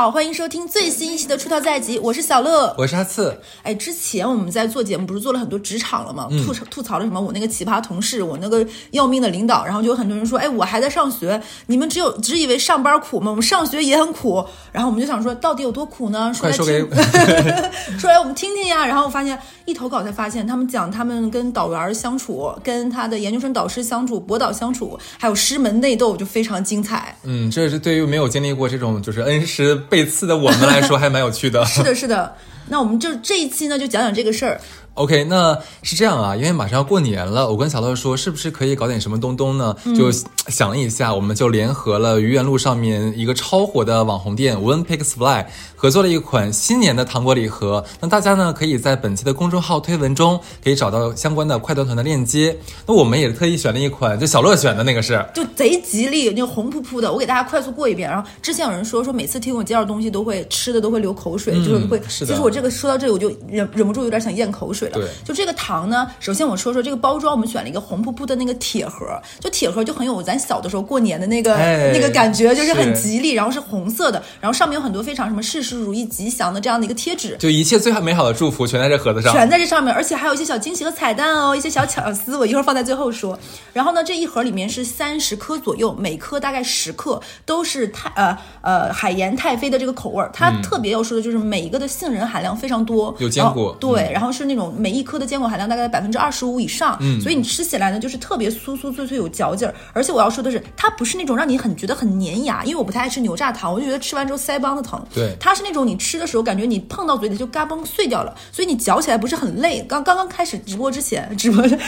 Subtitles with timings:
[0.00, 3.38] 好，欢迎收听最新一期的出逃在即，我是小乐，我是阿次。
[3.62, 6.26] 哎，之前我们在做节目，不是做了很多职场了吗？
[6.42, 7.20] 吐槽吐槽了什么？
[7.20, 13.30] 我那个奇葩同事，我那个要命的领导，然后就有很多人说，哎，我还在上学，你们只有只以为上班苦吗？
[13.30, 14.42] 我们上学也很苦。
[14.72, 16.34] 然后我们就想说，到底有多苦呢？
[16.40, 16.80] 快说给
[18.00, 18.86] 说来我们听听呀。
[18.86, 27.14] 然后我发现一投稿才发现，他们讲他们跟导员相处，跟他的研究生导师相处，博导相处，还有师门内斗，就非常精彩。
[27.22, 29.78] 嗯，这是对于没有经历过这种就是恩师。
[29.90, 32.34] 背刺的我们来说还蛮有趣的， 是的，是的。
[32.68, 34.60] 那我们就这一期呢，就讲讲这个事儿。
[34.94, 39.74] OK，那是这样啊，因为马上要过年了，我跟小乐说，是不是可以搞点什么东东呢？
[39.96, 40.10] 就
[40.48, 47.82] 想了一下，我们就联合了愚园路上面一个超火的网红店 One Pigs Fly，合作了一款新年的糖果礼盒。
[48.00, 52.58] 那大家呢，可以在本期的公众号推文中可以找到相关的快团团的链接。
[52.86, 57.10] 那我们也特意选了一款，就小乐选的那个是，就贼吉利，那个红扑扑的。
[57.10, 58.10] 我给大家快速过一遍。
[58.10, 61.98] 然后之前有人说说每次听我介绍东西都会吃的都会流口水，就是会。
[62.08, 65.06] 其实我这个说到这里，我就忍忍不住有点想咽口水了。
[65.06, 65.50] 对，就这个。
[65.60, 66.10] 糖呢？
[66.20, 71.54] 首先我说说这个包装，我们选了一个红扑扑的那个铁盒，就铁盒就很有咱小的时候过年的那个
[71.92, 83.38] 那个感觉，就是很吉利，然后是红色的，然后上面有很多非常什么事事如意、吉祥的这样的一个贴纸，就一切最美好的祝福全在这盒子上，全在这上面，而且还有一些小惊喜和彩蛋哦，一些小巧思，我一会儿放在最后说。
[83.74, 90.30] 然后呢，这一盒里面是三十颗左右，每颗大概十克，都是太呃呃海盐太妃的这个口味儿。
[90.32, 99.74] 它特别要说的就是每一个的杏仁含量非常多，有坚果，对，然后是那种每一颗的坚果含量大概百分之二十五以上，嗯所以你吃起来呢就是特别酥酥脆脆有嚼劲儿。
[99.92, 105.02] 而且我要说的是，它不是那种让你很觉得很粘牙，因为我不太爱吃牛轧糖，我就觉得吃完之后腮帮子疼。
[105.14, 109.84] 对，它是那种你吃的时候感觉你碰到嘴里就嘎嘣碎掉了，所以你嚼起来不是很累。
[109.88, 111.78] 刚刚刚开始直播之前，直播是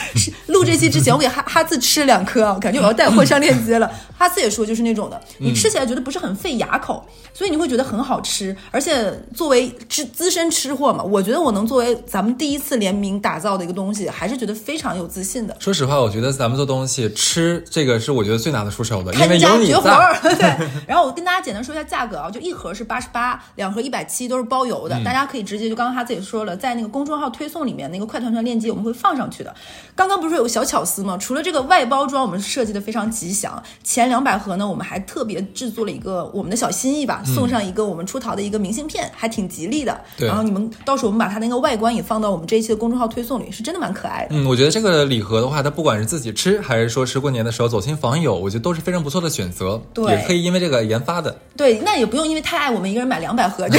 [0.47, 3.91] 录这期之前，我给哈哈次吃了两颗啊，感觉我要带货上链接了。
[4.17, 8.55] 哈次也说就是那种的，你吃起来觉得不是很费牙口，所以你会觉得很好吃。
[8.71, 14.33] 而且作为资资深吃货嘛，我觉得我能作为咱们第一次联名打造的一个东西，还是。
[14.43, 15.55] 觉得非常有自信的。
[15.57, 20.19] 说实话，我觉得咱们做东西吃这个是我觉得最拿得出手的，因为有你在。
[20.35, 20.67] 对。
[20.85, 25.01] 然后我跟大家简单说一下价格啊，就一盒是八十八，两盒一百七，都是包邮的。
[25.03, 29.55] 大家可以直接就刚刚他自己说了，在那个公众号推送里面那个快团团链接我们会放上去的。
[29.95, 31.17] 刚刚不是有个小巧思吗？
[31.17, 33.63] 除了这个外包装，我们设计的非常吉祥。
[33.83, 40.01] 前两百盒呢，我们还特别制作了一个我们的小心意吧，送上一个我们出淘的一个明信片，还挺吉利的。
[40.17, 40.27] 对。
[40.27, 44.29] 然后你们到时候我们把它那个外观也放到我们这一期的公众号推送里，是真的蛮可爱的。
[44.31, 49.79] 嗯，我觉得这个礼盒的话，它不管是自己吃，还是说是过年的时候走亲访友，我觉得都是非常不错的选择。
[49.93, 51.37] 对，也可以因为这个研发的。
[51.57, 53.67] 对，那也不用因为太爱我们一个人买两百盒。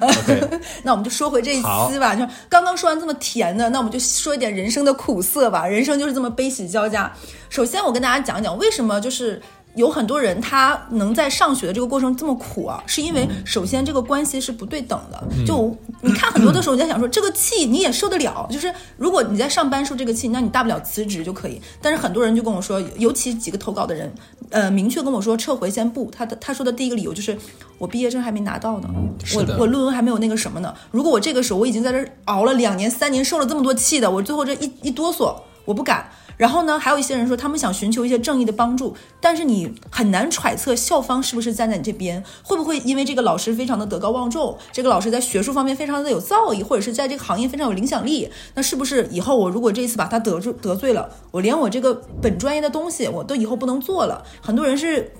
[0.82, 5.66] 那我们就说回这一期吧，就刚刚说完这么甜的，那我们就说一点人生的苦涩吧。
[5.66, 7.12] 人生就是这么悲喜交加。
[7.50, 9.40] 首先，我跟大家讲讲为什么就是。
[9.76, 15.22] 有很多人他能在上学的这个过程这么苦啊，是因为首先这个关系是不对等的。
[15.46, 21.60] 就你看很多的时候，你在想说这个气你也受得了，就是如果你在上班受这个气，那你大不了辞职就可以。
[21.82, 24.10] 但是很多人就跟我说，尤其几个投稿的人，
[24.48, 26.10] 呃，明确跟我说撤回先不。
[26.10, 27.36] 他的他说的第一个理由就是
[27.76, 28.88] 我毕业证还没拿到呢，
[29.34, 30.74] 我我论文还没有那个什么呢。
[30.90, 36.10] 如果我这个时候我已经在这熬了两年三年，受了这么多气的，我最后这一一哆嗦，我不敢。
[36.36, 54.24] 然后呢，还有一些人说他们想寻求一些正义的帮助，但是你很难揣测校方是不是站在你这边，会不会因为这个老师非常的德高望重，这个老师在学术方面非常的有造诣，或者是在这个行业非常有影响力，那是不是以后我如果这一次把他得罪得罪了，我连我这个本专业的东西我都以后不能做了？
[54.40, 55.12] 很多人是。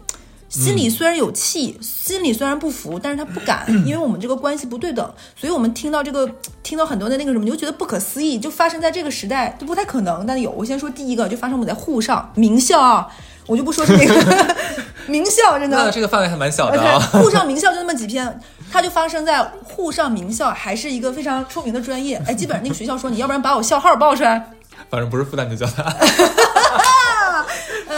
[0.48, 6.28] 心里虽然有气，心里虽然不服，但是他不敢， 因为我们这个关系不对等，所以我们听到这个，
[6.62, 10.24] 听到很多的那个什么，你就觉得不可思议，就发生在这个时代，就不太可能。
[10.26, 13.08] 但有，我先说第一个，就发生我们在沪上名校啊，
[13.46, 14.54] 我就不说这个
[15.08, 16.98] 名校，真的，这个范围还蛮小的啊。
[17.12, 18.40] 沪上名校就那么几篇，
[18.70, 22.22] 它就发生在沪上名校，还是一个非常出名的专业。
[22.26, 24.52] 哎，基本上那个学校说，你要不然把我校号报出来。
[24.88, 25.82] 反正不是复旦就叫他。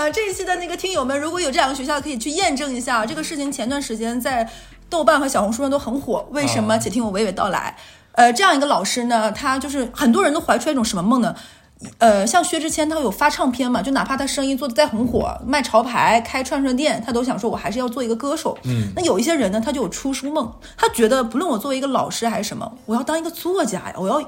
[0.08, 3.52] 呃，这一期的那个听友们，如果有这两个学校，可以去验证一下这个事情。
[3.52, 4.48] 前段时间在
[4.88, 6.78] 豆瓣和小红书上都很火，为什么？
[6.78, 7.76] 且听我娓娓道来。
[8.12, 11.34] 呃，这样一个老师呢，他就是很多人都怀揣一种什么梦呢？
[11.98, 13.82] 呃，像薛之谦，他有发唱片嘛？
[13.82, 18.56] 就哪怕他生意做的再红火，卖潮牌、开串串店，他都想说，我还是要做一个歌手。
[18.64, 24.22] 嗯，那有一些人呢，他就有出书梦，他觉得不论我作为一个老师还是什么，我要当一个作家呀，我要。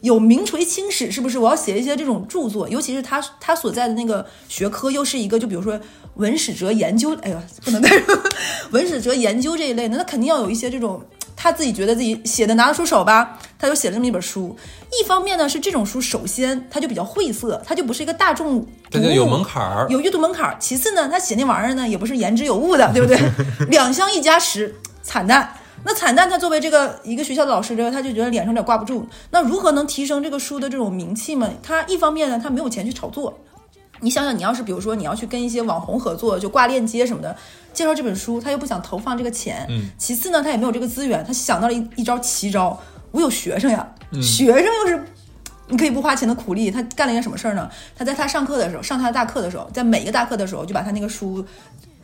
[0.00, 1.38] 有名垂青史，是不是？
[1.38, 5.78] 我要写一些这种著作，尤其是他他所在的那个学科，又是一个就比如说
[6.14, 7.90] 文史哲研究，哎呀，不能带
[8.70, 11.02] 文史哲研究这一类的，那肯定要有一些这种
[11.36, 14.56] 他自己觉得自己写的拿得出手吧，他就写了这么一本书。
[15.00, 20.56] 一方面呢，是这种书首先它就比较晦涩，它就不是一个大众读物，有门槛儿，有阅读门槛儿。
[20.58, 23.18] 其次呢，他写那玩意儿呢，也不是言之有物的，对不对？
[23.68, 24.74] 两相一加十。
[25.02, 25.50] 惨淡。
[25.84, 29.06] 那惨淡，他作为这个一个学校的老师之后，他就觉得脸上有点挂不住。
[29.30, 31.48] 那如何能提升这个书的这种名气嘛？
[31.62, 33.38] 他一方面呢，他没有钱去炒作。
[34.00, 37.36] 你想想，你要是比如说你要去跟一些网红合作，就挂链接什么的，
[37.72, 39.66] 介绍这本书，他又不想投放这个钱。
[39.68, 39.90] 嗯。
[39.96, 42.78] 其次呢，他也没有这个资源，他想到了一一招奇招。
[43.10, 43.88] 我有学生呀，
[44.22, 45.02] 学生又是
[45.68, 46.70] 你可以不花钱的苦力。
[46.70, 47.68] 他干了一件什么事儿呢？
[47.96, 51.44] 他在他上课的时候，上他的大课的时候，在每一个大课的时候，就把他那个书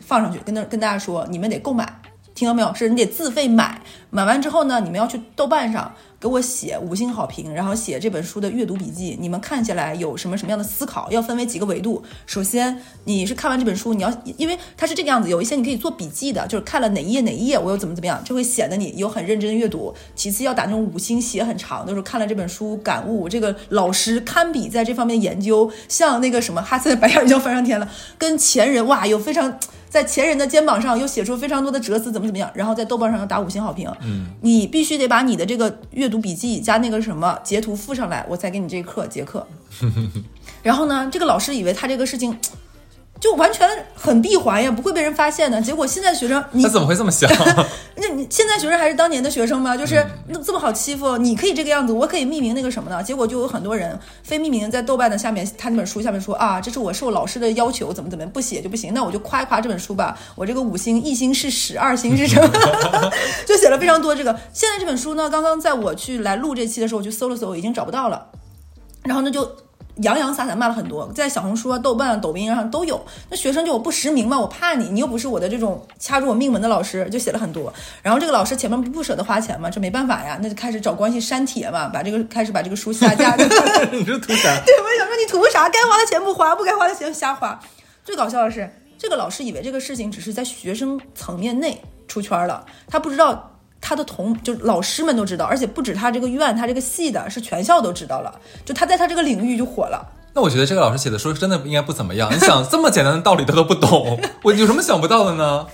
[0.01, 2.01] 放上去，跟他跟大家说，你们得购买。
[2.35, 2.75] 听到没有？
[2.75, 9.17] 是你得自费买，买完之后呢，你们要去豆瓣上给我写五星好评，然后写这本书的阅读笔记。
[9.21, 11.09] 你们看起来有什么什么样的思考？
[11.13, 12.03] 要分为几个维度。
[12.27, 19.95] 首先，你是看完这本书，你要因为它是这个样子，有一些你可以做笔记的，就是看了哪一页哪一页，我又怎么怎么样，就会显得你有很认真阅读。
[20.17, 27.89] 其次，要打那种五星写很长，就是看了这本书感悟，这个老师堪比在这方面研究，像那个什么哈森白眼就要翻上天了，
[28.19, 29.61] 跟前人哇有非常。
[29.95, 33.89] 在前人的肩膀上又写出非常多的哲思，怎么怎么样，然后在豆瓣上要打五星好评。
[34.03, 39.47] 嗯，你必须得把你的这个阅读笔记加那个什么截图附上来，我才给你这课结课。
[40.65, 42.37] 然后呢，这个老师以为他这个事情。
[43.25, 45.59] 就完全很闭环呀，不会被人发现的。
[45.59, 47.27] 结果现在学生，他怎么会这么想？
[47.97, 49.75] 那你现在学生还是当年的学生吗？
[49.75, 51.17] 就是那这么好欺负？
[51.17, 53.03] 你可以这个样子，我可以匿名那个什么的。
[53.03, 58.93] 结果就有很多人非匿名在豆瓣的下面，他那本书下面说啊，这是我受老师的要求，怎么怎么样，不写就不行。
[58.93, 60.19] 那我就夸一夸这本书吧。
[60.35, 62.51] 我这个五星，一星是屎，二星是什么？
[63.49, 64.39] 就写了非常多这个。
[64.53, 68.27] 现在这本书呢，刚刚在我去来录这期的时候，我去搜了搜，已经找不到了。
[69.03, 69.64] 然后呢就。
[70.03, 73.01] 洋洋洒洒骂了很多，在小红书啊、豆瓣啊、抖音上都有。
[73.31, 77.73] 那学生就我不实名嘛，我怕你，你又不是我的这种掐住我命门的老师，就写了很多。
[78.03, 83.37] 然后这个老师前面不不舍得花钱嘛，这没办法呀，那就开始找关系删帖嘛，把这个开始把这个书下架。
[83.93, 84.61] 你这图啥？
[84.67, 85.69] 对，我想说你图啥？
[85.69, 87.61] 该花的钱不花，不该花的钱瞎花。
[88.05, 88.69] 最搞笑的是，
[88.99, 93.53] 这个老师以为这个事情只是在学生层面内出圈了，他不知道。
[93.87, 98.35] 他的同就老师们都知道，而且不止他这个院，他这个系的是全校都知道了。
[98.65, 100.03] 就他在他这个领域就火了。
[100.33, 102.33] 那我觉得这个老师写的书真的应该不怎么样。
[102.33, 105.67] 你想这么简单的道理他都不懂， 我有什么想不到的呢？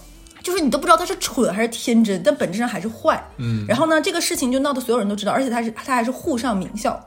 [0.43, 3.23] 就是你都不知道他是蠢还是天真，但本质上还是坏。
[3.37, 3.65] 嗯。
[3.69, 7.01] 然后呢，这个事情就闹得所有人都知道，而且他是他还是沪上名校。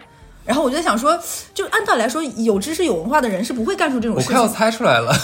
[0.46, 1.18] 然后我就在想说，
[1.54, 4.36] 就按道理来说，有知识有文化的人是不会干出这种事情。
[4.36, 5.14] 我快要猜出来了。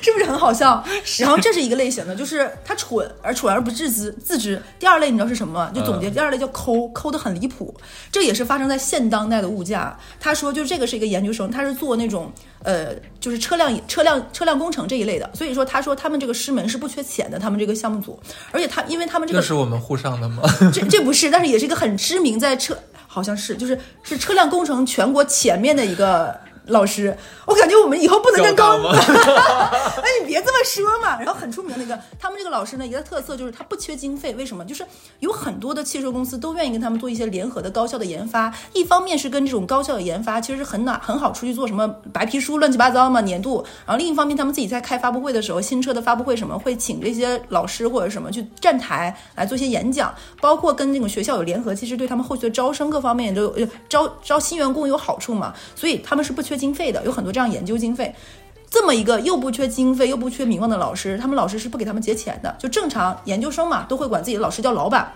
[0.00, 0.84] 是不是很好笑？
[1.18, 4.62] 然后这是一个类型的，就是他蠢而蠢而不自知自知。
[4.78, 5.70] 第二类你知道是什么？
[5.74, 7.74] 就总结第二类叫抠，抠的很离谱。
[8.12, 9.98] 这也是发生在现当代的物价。
[10.20, 12.30] 他说，就这个是一个研究生，他是做那种
[12.62, 15.28] 呃，就是车辆车辆车辆工程这一类的。
[15.34, 18.20] 所以说，他说他们这个师门是不缺钱的，他们这个项目组。
[18.52, 20.42] 而且他，因为他们这个是我们沪上的吗？
[20.72, 22.76] 这这不是，但是也是一个很知名，在车
[23.14, 26.36] 好像是就是是车辆工程全国前面的一个。
[26.68, 27.14] 老师，
[27.46, 31.20] 我感觉我们以后不能跟高， 哎，你别这么说嘛。
[31.20, 34.34] 然后很出名那个，他们这个老师呢，一个特色就是他不缺经费。
[34.34, 34.64] 为什么？
[34.64, 34.82] 就是
[35.20, 38.50] 有很多的汽车公司都愿意跟他们做一些联合的高校的研发。
[38.72, 43.62] 一方面是跟这种高校的研发，其实很哪很好出去做什么白皮书乱七八糟嘛年度。
[43.84, 55.52] 然后另一方面，他们自己在开发布会的时候，新车的发布会什么会请这些老师或者什么去站台来做一些演讲，包括跟那种学校有联合，其实对他们后续的招生各方面都有招招新员工有好处嘛。
[55.76, 56.53] 所以他们是不缺。
[56.56, 58.14] 经费的有很多这样研究经费，
[58.70, 62.54] 这么一个又不缺经费又不缺名望的老师，他们老师是不给他们结钱的。
[62.58, 65.12] 就正常研究生嘛，都会管自己的老师叫老板。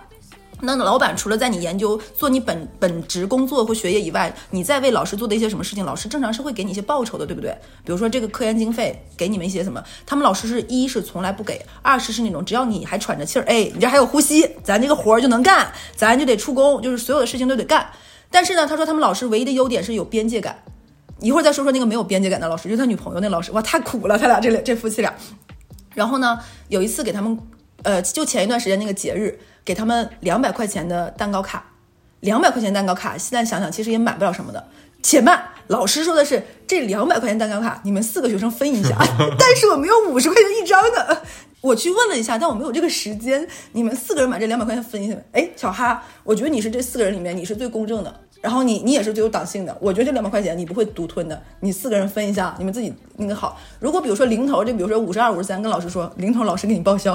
[0.60, 7.56] 那老板除了在你研究做你本本职工作或学业以外，你在为老师做的一些什么事情，老师正常是会给你一些报酬的，对不对？
[7.84, 17.88] 比如说这个科研经费给你们一些什么，他们老师是一是从来不给，二是是那种只要你还喘着气儿，哎，你这还有呼吸，咱这个活儿就能干，咱就得出工，就是所有的事情都得干。
[18.28, 20.58] 但是呢，他说他们老师唯一的优点是有边界感。
[21.20, 25.12] 一会儿再说说那个没有边界感的老师，就是他女朋友那老师，哇，太苦了，他俩这这夫妻俩。
[25.94, 27.36] 然后呢，有一次给他们，
[27.82, 31.64] 呃，就前一段时间那个节日，给他们两百块钱的蛋糕卡，
[32.20, 34.64] 两百块钱蛋糕卡，现在想想其实也买不了什么的。
[35.02, 38.96] 且慢，老师说的是这两百块钱蛋糕卡，你们四个学生分一下，
[39.38, 41.22] 但是我没有五十块钱一张的。
[41.60, 45.16] 我去问了一下，但我没有这个时间，你们四个人把这两百块钱分一下。
[45.32, 48.20] 哎，小哈，我觉得你是这四个人里面你是最公正的。
[48.40, 53.60] 然后你你也是最有党性的，我觉得这两百块钱你不会独吞的，你四个人分一下，你们自己那个好。
[53.80, 57.14] 如果比如说零头，就比如说五十二、五十三，跟老师说零头，老师给你报销，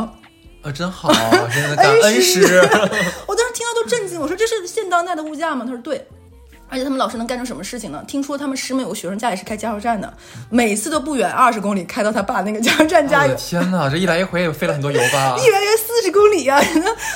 [0.61, 1.11] 啊，真好，
[1.53, 2.43] 真的感恩师。
[3.25, 5.63] 我当时听到都震惊，我说这是现当代的物价吗？
[5.65, 6.07] 他说对。
[6.73, 8.03] 而且他们老师能干成什么事情呢？
[8.07, 10.11] 听说他们师门有个学生家里是开加油站的，
[10.49, 13.35] 每次都不远二十公里开到他爸那个加油站加油。
[13.35, 15.35] 天哪，这一来一回也费了很多油吧？
[15.37, 16.59] 一来一回四十公里啊！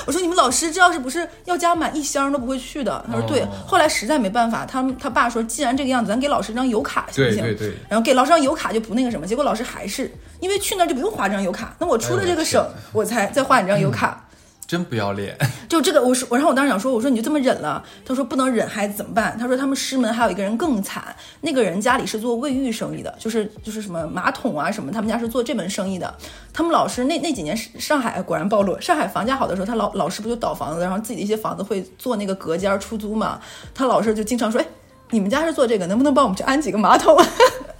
[0.05, 3.03] 我说你们老师这要是不是要加满一箱都不会去的。
[3.07, 3.43] 他说对。
[3.65, 7.41] 后来实在没办法，他他爸说既然这个样子，咱给老师一张油卡行不行？
[7.41, 7.77] 对对对。
[7.89, 14.23] 然后给老师张油卡就不那个什么，结果老师还是因为去那儿就不用花这张油卡，那我出了这个省，哎我才再换你张油卡。
[14.67, 15.37] 真不要脸。
[15.69, 17.81] 就这个，我说，我然后我当时想说，我说你就这么忍了？
[18.05, 19.37] 他说不能忍，孩子怎么办？
[19.39, 26.13] 他说他们师门还有一个人更惨，那个人家里是做卫浴生意的，就是就是什么马桶啊什么，他们家是做这门生意的。
[26.53, 33.39] 他们老师那那几年上海果然暴露，上海房价好的时候，他老老师不就倒房子，然后自己的一些房子会做那个隔间出租嘛？
[33.73, 34.65] 他老师就经常说，哎，
[35.11, 37.15] 你们家是做这个，能不能帮我们去安几个马桶？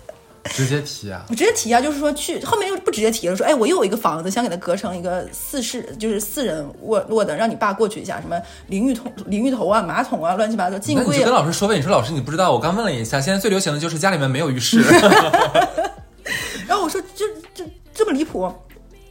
[0.57, 1.23] 直接提啊！
[1.29, 8.35] 我直接提啊，就是说去后面又不直接提了，说哎，我又有一个房子，想给它隔成一个四室，就是四人卧卧的，让你爸过去一下，什么
[8.67, 11.33] 淋浴桶、淋浴头啊、马桶啊，乱七八糟，进柜你就跟。
[11.33, 14.81] 老师说呗，你说老师你不知道，我刚问了一下，现在最流行的就是家里面没有浴室。
[16.67, 18.51] 然后我说这这这么离谱。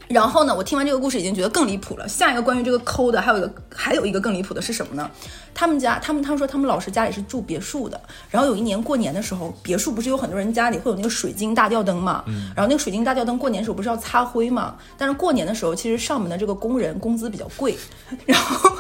[0.09, 2.09] 然后呢，我听完这个故事已经觉得更离谱了。
[2.09, 5.11] 下一个关于这个抠的，还有一个还有一个更离谱的是什么呢？
[5.53, 12.23] 他们家他们他们说他们老师家里是住别墅的，然后有一年过年的时候，别墅不是有很多人家里会有那个水晶大吊灯嘛？
[12.55, 14.77] 然后那个水晶大吊灯过年的时候不是要擦灰嘛？
[14.99, 17.77] 但是过年的时候，其实上门的这个工人工资比较贵，
[18.27, 18.71] 然后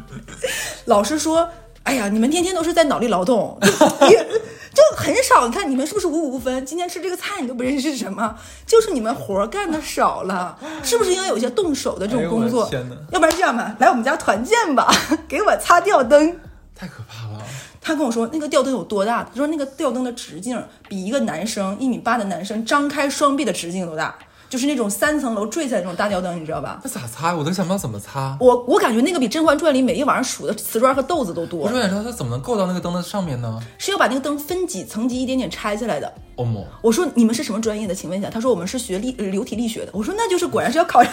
[0.86, 1.48] 老师说
[1.84, 5.46] ：“哎呀，你们天天都是在脑力劳动，就 很少。
[5.46, 6.64] 你看你们是不是五五不分？
[6.64, 8.34] 今天吃这个菜你都不认识是什么？
[8.66, 12.66] 就是你们活儿干的少了，是不是应该有一些动手的这种工作？
[12.68, 14.90] 天哪要不然这样吧，来我们家团建吧，
[15.28, 16.38] 给我擦吊灯。”
[16.74, 17.44] 太可怕了！
[17.80, 19.22] 他跟我说那个吊灯有多大？
[19.24, 24.14] 他说那个吊灯的直径比一个男生一米八的男生张开双臂的直径都大，
[24.52, 26.78] 就是那种三层楼坠下来那种大吊灯，你知道吧？
[26.84, 27.34] 那咋擦？
[27.34, 28.36] 我都想不到怎么擦。
[28.38, 33.58] 我我感觉那个比《甄嬛传》里每一晚上数的瓷砖和豆子都多我，说，你知道他怎么能够到那个灯的上面呢？
[33.78, 36.12] 是要把那个灯分几层级一点点拆下来的。
[36.36, 37.94] 哦莫，我说你们是什么专业的？
[37.94, 38.28] 请问一下。
[38.28, 39.92] 他说我们是学力呃流体力学的。
[39.94, 41.12] 我说那就是果然是要考上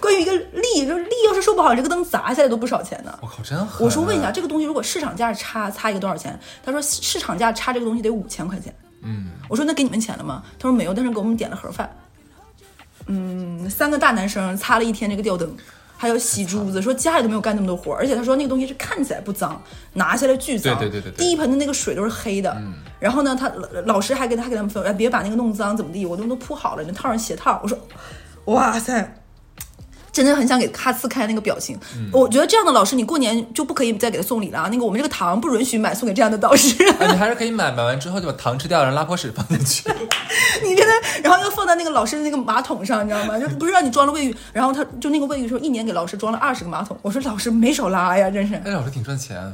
[0.00, 3.16] 关于一个力，就是力要是受不好，这个灯砸下来都不少钱呢。
[3.22, 3.86] 我靠，真狠！
[3.86, 6.36] 我说问一下，这个东西如果市场价差擦一个多少钱？
[6.64, 8.74] 他说市场价差这个东西得五千块钱。
[9.02, 10.42] 嗯，我说那给你们钱了吗？
[10.58, 11.88] 他说没有，但是给我们点了盒饭。
[13.10, 15.54] 嗯，三个大男生擦了一天这个吊灯，
[15.96, 19.60] 还有洗珠子，说家里都没有干那么多活儿，而且他说那个东西是看起来不脏，
[19.94, 20.78] 拿下来巨脏。
[20.78, 22.56] 对对对对对第一盆的那个水都是黑的。
[22.98, 23.50] 然后呢，他
[23.86, 26.06] 老师还给他还给他们分，哎，别把那个弄脏，怎么地？
[26.06, 27.60] 我都都铺好了，你套上鞋套。
[27.62, 27.76] 我说，
[28.46, 29.19] 哇塞。
[30.12, 31.78] 真的很想给哈斯开那个表情，
[32.12, 34.68] 我觉得这样的老师，你过年就不可以再给他送礼了啊！
[34.70, 36.76] 那个我们这个糖不允许买送给这样的导师。
[36.98, 39.88] 哎，你还是可以买，买完之后就把糖吃掉，然后拉泡屎放进去。
[40.62, 43.38] 你真的，然后又放在那个老师的那个马桶上，你知道吗？
[43.38, 46.96] 就不是让你装了卫浴，然后他就那个卫浴说一年给老师装了二十个马桶。
[47.02, 48.54] 我说老师没少拉呀，真是。
[48.56, 49.52] 哎，老师挺赚钱啊，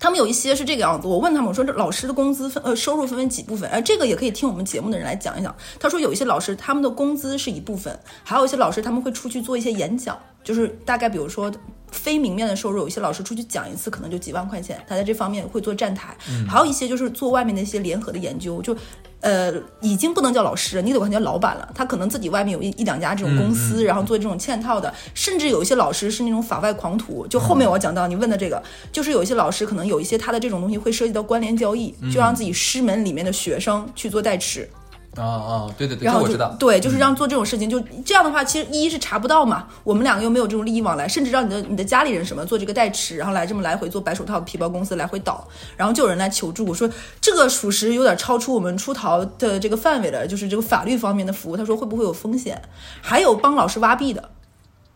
[0.00, 0.06] 他。
[0.06, 3.68] 他们有一些是这个样子，我问他们，我说这老师的工资分呃收入分为几部分？
[3.68, 5.54] 哎，这个也可以听我们节目的人来讲一讲。
[5.80, 11.50] 他说有一些老师他们的工资是一部分，还有一些老师他们会出去做一些演讲，就是大概比如说
[11.90, 16.16] 非明面的收入，有一些老师出去讲一次可能就几万块钱，他在这方面会做站台，
[16.48, 18.76] 还有一些就是做外面的一些联合的研究，就。
[19.22, 21.68] 呃，已经不能叫老师，你得管他叫老板了。
[21.74, 27.26] 他可能自己外面有一一两家这种公司，然后做这种嵌套的，甚至有一些老师是那种法外狂徒。
[27.26, 28.62] 就后面我要讲到你问的这个，
[28.92, 34.68] 就是有一些老师可能有一些他的这种东西会涉及到关联交易，就让自己师门里面的学生去做代持。
[35.16, 36.54] 哦哦，对对对，然后我知道。
[36.58, 45.46] 对，就是让做这种事情，就这样的话，其实一是查不到嘛，我们两个又没有这种利益往来，甚至让你的你的家里人什么做这个代持，然后来这么来回做白手套皮包公司来回倒，
[45.76, 46.88] 然后就有人来求助，我说
[47.20, 52.60] 这个属实有点超出我们出逃的这个范围了，就是这个法律方面的服务，他说会不会有风险？
[53.00, 54.30] 还有帮老师挖币的，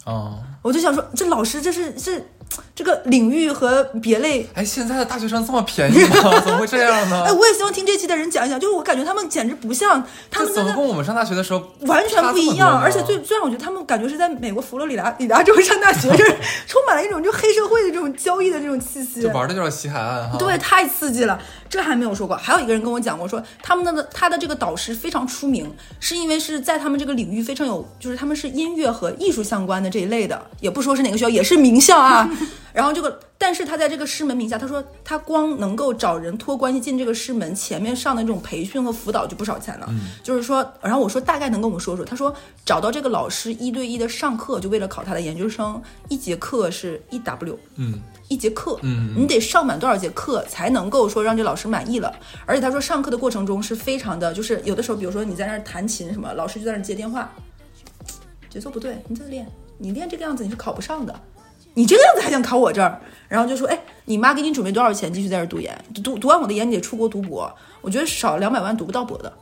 [0.05, 2.23] 哦，我就想说，这老师这是这
[2.75, 6.41] 这个领域和别类哎，现在的大学生这么便宜吗？
[6.45, 7.33] 怎么会这样呢哎，？
[7.33, 19.29] 我也希望听这期的人讲一讲，就是我感觉他们简直不像他们怎么跟我们上大学的时候完全不一样，而且最最让我觉得他们感觉是在美国佛罗里达里达州上大学，就 是充满了一种就黑社会的这种交易的这种气息就。
[19.31, 20.39] 玩的就是西海岸哈。
[20.39, 21.39] 对，太刺激了，
[21.71, 22.37] 这还没有说过。
[22.37, 32.29] 还有一个人跟我讲过，说他们的他的这个导师非常出名，是因为是在他们这个领域非常有，就是他们是音乐和艺术相关的这一类的，也不说是哪个学校，也是名校啊。
[32.73, 39.89] 然后这个，但是他在这个师门名下，他说他光能够找人托关系进这个师门，前面上的这种培训和辅导就不少钱了。
[40.23, 42.35] 就是说，然后我说大概能跟我们说说，他说
[42.65, 47.59] 找到这个老师一对一的上课，就为了考他的研究生，一节课是一 W。
[47.77, 52.15] 嗯，一节课，嗯你得上满多少节课才能够说让这老师满意了？
[52.47, 57.33] 而且他说上课的过程中是非常的，就是有的时候，比如说你在那儿弹琴什么，老师就在那儿接电话，
[58.49, 59.47] 节奏不对，你再练，
[59.79, 61.21] 你练这个样子你是考不上的，
[61.75, 63.01] 你这个样子还想考我这儿？
[63.29, 65.77] 然后就说，哎，你妈给你准备多少钱继续在这读研？
[66.03, 67.51] 读读完我的研你得出国读博，
[67.81, 69.33] 我觉得少两百万读不到博的。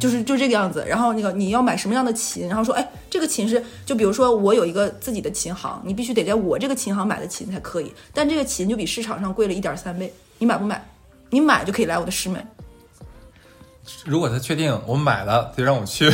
[0.00, 10.84] 就是就这个样子，然后那个你要买什么样的琴，然后说，哎，这个琴是，就比如说我有一个自己的琴行，你必须得在我这个琴行买的琴才可以，但这个琴就比市场上贵了一点三倍，你买不买？
[11.30, 12.44] 你买就可以来我的师门。
[14.04, 16.10] 如果他确定我买了，就让我去。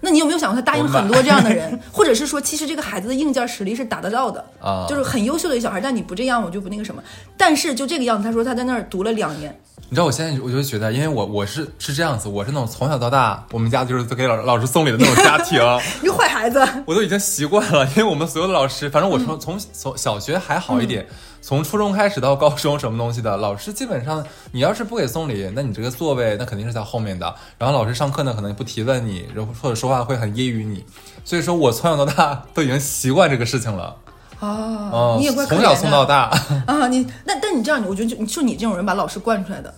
[0.00, 4.86] 那你有没有想过，他答应很多这样的人， 或者是说，其实这个孩子的硬件实力是达得到的 啊。
[4.88, 7.02] 就是很优秀的一个小孩，但你不这样，我就不那个什么。
[7.36, 9.58] 但是就这个样子，他说他在那儿读了两年，
[9.90, 15.58] 你知道我现在我就觉得，因为我我是是这样子，我是那种从小到大，我们家就是给老老师送礼的那种家庭，
[16.02, 16.62] 你个坏孩子。
[16.84, 17.86] 我都已经习惯了。
[17.86, 21.06] 因为我们所有的老师，反正我从从从小学还好一点，
[21.40, 27.34] 从初中开始到高中什么东西的，老师基本上你要是不给送礼，那你这个座位那肯定是在后面的。
[27.56, 30.84] 然后老师上课呢，可能不提问你，然后或者说话会很揶揄你。
[31.24, 33.96] 所以说我从小到大都已经习惯这个事情了。
[34.40, 36.30] 哦哦，，你也怪从小送到的大。
[36.66, 36.86] 啊！
[36.88, 39.72] 你那但你这样，我觉得就就你这种人把老师惯出来的。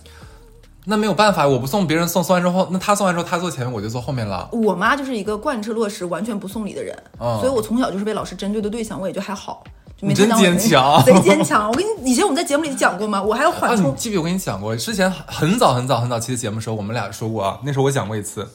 [0.85, 4.49] 那没有办法，我不送别人送，送完之后，那他送完之后他坐前面，我就坐后面了。
[4.51, 9.63] 我妈就是一个贯彻落实、完全不送礼的人，哦所以我从小就是被老师针对的对象，我也就还好。
[9.95, 11.69] 就没你真坚强 贼坚强！
[11.69, 13.21] 我跟你以前我们在节目里讲过吗？
[13.21, 13.91] 我还要啊，缓冲。
[13.91, 14.75] 你记不记得我跟你讲过？
[14.75, 17.59] 之前很早很早很早期的节目时候，我们俩说过啊。
[17.63, 18.47] 那时候我讲过一次，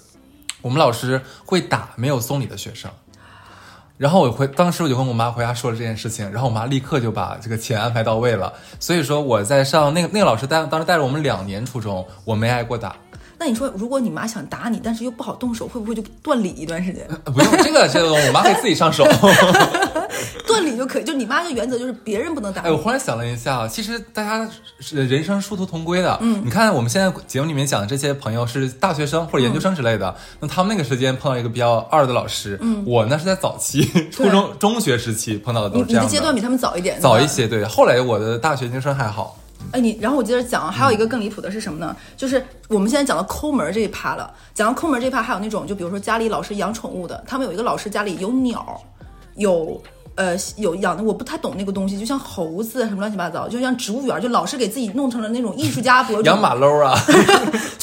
[0.63, 2.91] 我们老师会打没有送礼的学生。
[3.97, 8.53] 然后我回，当时我就跟我妈回家说了这件事情，然后我妈立刻就把这个钱安排到位了。
[8.79, 12.95] 所以说我在上那个那个老师带当时带了我们两年初中，我没挨过打。
[13.39, 17.07] 那你说，如果你妈想打你，但是又不好动手，会不会就断理一段时间？
[17.25, 19.05] 呃不用这个这个，我妈可以自己上手。
[20.47, 22.77] 断理就可以，就你妈的原则就是别人不能打哎，我。
[22.79, 24.49] 忽然想了一下，其实大家
[24.81, 26.17] 是人生殊途同归的。
[26.23, 37.65] 嗯，你看我们现在节目里面讲的这些朋友是大学生或者研究生之类的，那他们那个时间碰到一个比较二的老师，嗯，我呢是在早期初中中学时期碰到的都是这样的你的阶段比他们早一点，早一些，对。
[37.65, 39.37] 后来我的大学研究生还好，
[39.73, 41.95] 哎，你然后我接着讲啊，还有一个更离谱的是什么呢？
[42.17, 48.81] 就是我们现在讲到抠门儿这一趴了，讲到抠门儿这一趴，还有那种就比如说家里老是养宠物的，他们有一个老师家里有鸟，
[49.37, 49.81] 有。
[50.17, 56.99] 呃，有养的我不太懂那个东西，就像猴子什么乱七八糟，就像植物园，就老是给自己弄成了那种艺术家博主，养马骝啊，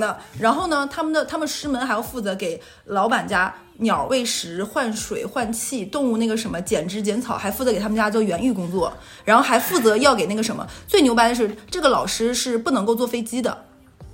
[0.00, 0.40] 就类似于这种的。
[0.40, 8.92] 然后呢，他们的他们师门还要负责给老板家鸟喂食、换水、换气，动物那个什么剪枝剪草，还负责给他们家做园艺工作，
[9.24, 10.66] 然后还负责要给那个什么。
[10.86, 13.64] 最牛掰的是，这个老师是不能够坐飞机的。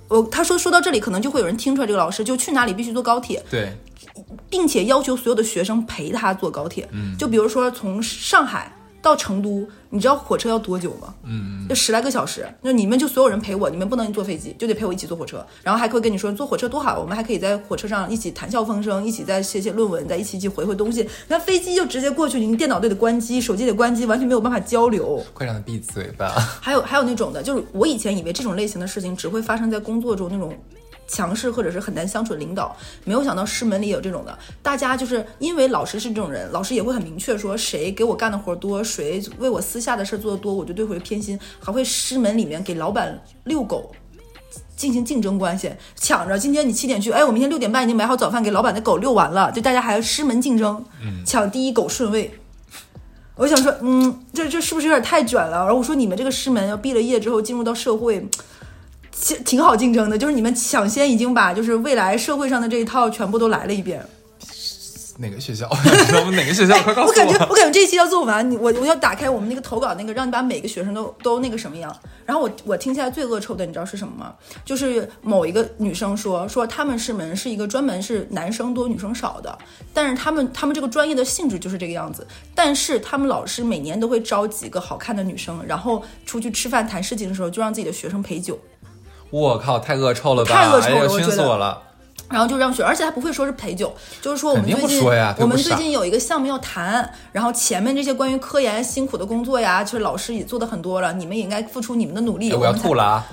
[0.09, 3.71] 我他说说到这里，可能就会有人听出来，这个老师就去哪里必须坐高铁，对，
[4.49, 6.87] 并且要求所有的学生陪他坐高铁。
[6.91, 8.71] 嗯，就比如说从上海
[9.03, 11.13] 到成都，你知道火车要多久吗？
[11.23, 12.47] 嗯，就十来个小时。
[12.61, 15.45] 那你们就所有人陪我，你们不能坐飞机，就得陪我一起坐火车。
[15.61, 21.05] 然后还会跟你说坐火车多好，我们还可以在火车上一起谈笑风生，一起再写写论文，再一起一起回回东西。
[21.27, 25.21] 那飞机就直接过去，你电脑都得关机，手机得关机，完全没有办法交流。
[25.33, 26.29] 快让他闭嘴吧。
[26.61, 30.57] 还有还有那种的，就是我以前以为这种类型的事情只会发生在工作中那种
[31.07, 34.37] 强势或者是很难相处的领导，没有想到师门里也有这种的。
[34.61, 43.91] 大家就是因为老师是这种人，老师也会很明确说谁给我干的活多，谁为我私下的事做的多，我就对谁偏心，还会师门里面给老板遛狗。
[44.75, 50.83] 进行竞争关系，抢着今天你七点去，哎，我明天六点半已经买好早饭给老板的狗遛完了，就大家还要师门竞争，
[51.25, 52.31] 抢第一狗顺位。
[53.35, 55.59] 我想说，嗯，这这是不是有点太卷了？
[55.59, 58.27] 然后我说，你们这个师门要毕了业之后进入到社会，
[59.21, 64.05] 挺挺好竞争的，就是你们抢先已经把就是未来社会上的这一套全部都来了一遍。
[65.19, 65.69] 哪个学校？
[66.33, 66.75] 哪个学校？
[66.81, 71.95] 快告诉我感觉，我感觉这一期要做完，你我我要打开我们那个投稿那个，让你把每个学生都都那个什么样。
[72.25, 74.33] 然后我我听起来最恶臭的，你知道是什么吗？
[74.65, 79.55] 就是某一个女生说说他们是门是一个专门是男生多女生少的，
[79.93, 82.25] 但是他们他们这个专业的性质就是这个样子。
[82.55, 88.59] 但是他们老师每年都会招几个好看的女生，然后出去吃饭谈事情的时候，就让自己的学生陪酒。
[89.33, 90.51] 我靠，太恶臭了吧！
[90.53, 91.81] 太恶臭了，熏死我了。
[92.33, 95.05] 然后就让学，而且他不会说是陪酒，就是说我们最近
[95.37, 102.51] 我们最近有一个项目要谈，然后前面这些关于科研辛苦的工作呀，就是老师也做的很多了，你们也应该付出你们的努力。
[102.51, 103.23] 哎我要了啊！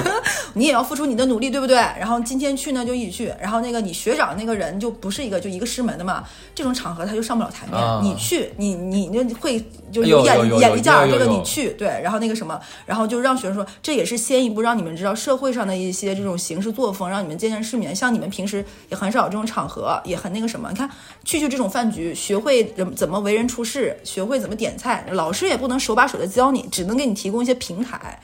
[0.52, 1.76] 你也要付出你的努力，对不对？
[1.76, 6.22] 然后今天去呢就一起去，然后那个你学长那个人就不是一个就一个师门的嘛，
[6.54, 7.80] 这种场合他就上不了台面。
[7.80, 9.58] 啊你去，你你那会
[9.90, 17.94] 就哎呦眼有有有眼力劲儿，有有有这个你去对，然后那个什么，然后就让学生说，这也是先一步让你们知道社会上的一些这种行事作风，让你们见见世面。
[17.94, 20.88] 像你们平时也很少有这种场合，也很那个什么，你看
[21.24, 28.20] 去去这种饭局，学会人怎么为人处事，学会怎么点菜，老师也不能手把手的教你，只能给你提供一些平台。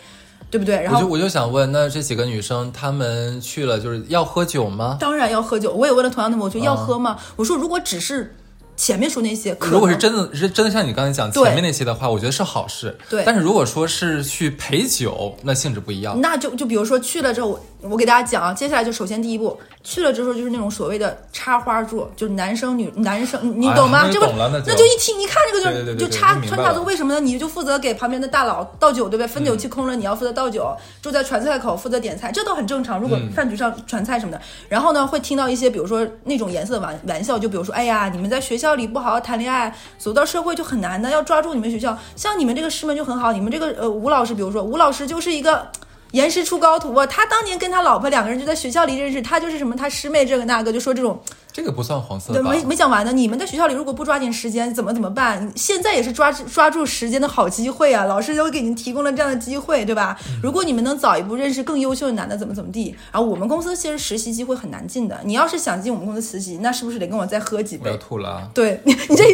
[0.51, 0.77] 对不对？
[0.77, 4.97] 然后我就我就想问，那这几个女生她们去了，就是要喝酒吗？
[4.99, 5.71] 当然要喝酒。
[5.75, 7.19] 我也问了同样的问题，我说要喝吗？
[7.21, 8.35] 嗯我说如果只是
[8.79, 12.97] 前面说那些，如果是真的是真的像你刚才讲前面那些的话，我觉得是好事。
[13.11, 16.19] 对，但是如果说是去陪酒，那性质不一样。
[16.19, 17.61] 那就就比如说去了之后。
[17.81, 24.11] 我给大家讲啊，接下来就首先第一步去了之后就是那种所谓的插花座，就是男生女男生，你懂吗？
[24.11, 27.21] 就那那就一听一看这个就就插穿插座，为什么呢？
[27.21, 29.29] 你就负责给旁边的大佬倒酒，对不对？
[29.29, 32.99] 分酒器空了，你要负责倒酒，住在传菜口负责点菜，这都很正常。
[32.99, 41.97] 如果饭局上传菜什么的，然后呢会听到一些比如说那种颜色的玩玩笑，就比如说哎呀，你们在学校里不好好谈恋爱，走到社会就很难的，要抓住你们学校。
[42.17, 45.67] 像你们这个师门就很好，你们这个呃吴老师，比如说吴老师就是一个。
[46.13, 47.07] 严师出高徒啊！
[47.07, 51.21] 他当年跟他老婆两个人就在学校里认识，他就是什么他师妹这个那个，就说这种。
[51.59, 52.33] 这个不算黄色。
[52.33, 53.13] 对，没没讲完呢。
[53.13, 55.51] 你们在学校里如果不抓紧时间，怎么怎么办？
[55.57, 58.05] 现在也是抓抓住时间的好机会啊！
[58.05, 60.17] 老师都给您提供了这样的机会，对吧？
[60.41, 62.95] 如果你们能早一步认识更优秀的男的，怎么怎么地？
[63.11, 65.19] 然后我们公司其实实习机会很难进的。
[65.25, 67.91] 你要是想进我们公司实习，那是不是得跟我再喝几杯？
[67.91, 68.49] 要吐了。
[68.55, 69.25] 对你， 你这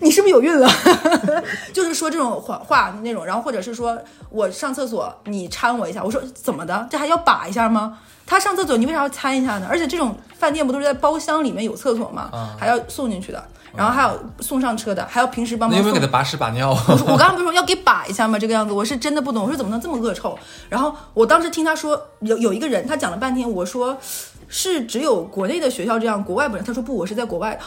[0.00, 0.70] 你是不是有孕了？
[1.74, 3.98] 就是说这种话话那种，然后或者是说
[4.30, 6.86] 我上厕所你搀我一下，我说怎么的？
[6.88, 7.98] 这还要把一下吗？
[8.26, 9.66] 他上厕所，你为啥要搀一下呢？
[9.68, 12.30] 而且这种饭店不都是在包厢里面有厕所吗？
[12.58, 13.44] 还要送进去的，
[13.76, 15.74] 然后还有送上车的，还要平时帮忙。
[15.74, 16.70] 你有没有给他把屎把尿？
[17.06, 18.38] 我刚刚不是说要给把一下吗？
[18.38, 19.42] 这个样子，我是真的不懂。
[19.42, 20.38] 我说怎么能这么恶臭？
[20.68, 23.96] 然后我当时听他说有有一个人，他讲了半天，我说
[24.48, 26.56] 是只有国内的学校这样，国外不？
[26.58, 27.58] 他说不，我是在国外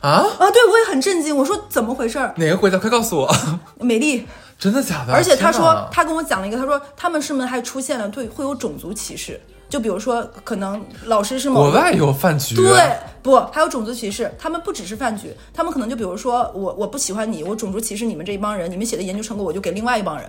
[0.00, 0.50] 啊啊！
[0.50, 1.36] 对，我也很震惊。
[1.36, 2.18] 我说怎么回事？
[2.36, 2.78] 哪个国家？
[2.78, 3.36] 快告诉我。
[3.80, 4.26] 美丽。
[4.58, 5.12] 真的假的？
[5.12, 9.38] 而且他说他跟我讲了一个，他说他们师门还出现了对会有种族歧视。
[9.76, 13.38] 就比如说，可能老师是某国外有饭局，对不？
[13.52, 20.24] 还有种族歧视，他们不只是饭局，他们可能就比如说，我我不喜欢你，我种族歧视你们这一帮人，你们写的研究成果我就给另外一帮人。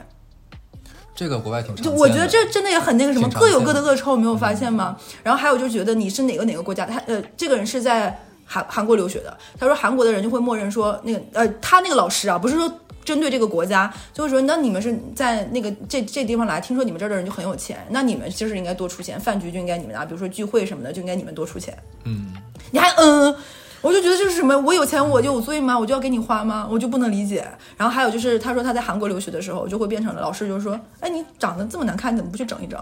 [1.16, 4.98] 这个国外挺就我觉得这真的也很那个什么，各有各的恶臭，没有发现吗？
[5.24, 12.70] 然后还有就觉得你是哪个哪个国家，他呃，这个人是在韩韩国留学的，他说韩国的人就会默认说那个呃，他那个老师啊，不是说。
[13.08, 21.74] 针对这个国家，就会说，那你们是在那个这这地方来，听说你们这儿的人就很有钱，那你们就是应该多出钱，饭局就应该你们拿，比如说聚会什么的，就应该你们多出钱。
[22.04, 22.34] 嗯，
[22.70, 23.34] 你还嗯，
[23.80, 24.60] 我就觉得这是什么？
[24.60, 25.80] 我有钱我就有罪吗？
[25.80, 26.68] 我就要给你花吗？
[26.70, 27.48] 我就不能理解。
[27.78, 32.78] 然后还有就是，他说他在韩国留学的时候，就会变成了老师就是说，哎，你长得这么难看，你怎么不去整一整？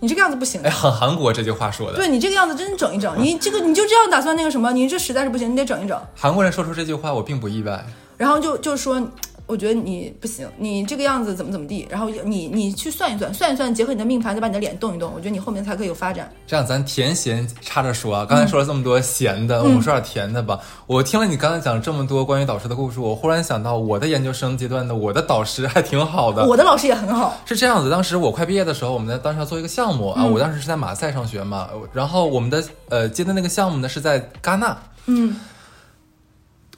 [0.00, 0.62] 你这个样子不行。
[0.62, 1.98] 哎，很韩国这句话说的。
[1.98, 4.72] 对你这个样子真整一整，你这个你就这样打算那个什么？
[4.72, 6.00] 你这实在是不行，你得整一整。
[6.14, 7.84] 韩国人说出这句话，我并不意外。
[8.16, 9.06] 然后就就说。
[9.46, 16.28] 我觉得你不行，你这个样子怎么怎么地，然后你你去算一算，算一算，结合你的命盘，再把你的脸动一动，我觉得你后面才可以有发展。
[16.48, 20.58] 这样咱甜咸插着说啊，刚才说了这么多咸的，我们说点甜的吧。
[20.88, 27.40] 我听了你刚才讲这么多关于导师的故事，我忽然想到我的研究生阶段的我的导师还挺好的，我的老师也很好。
[27.44, 35.36] 是这样子，当时我快毕业的时候，我们在当时要做一个项目啊，我当时是在马赛上学嘛，然后我们的呃接的那个项目呢是在戛纳，嗯。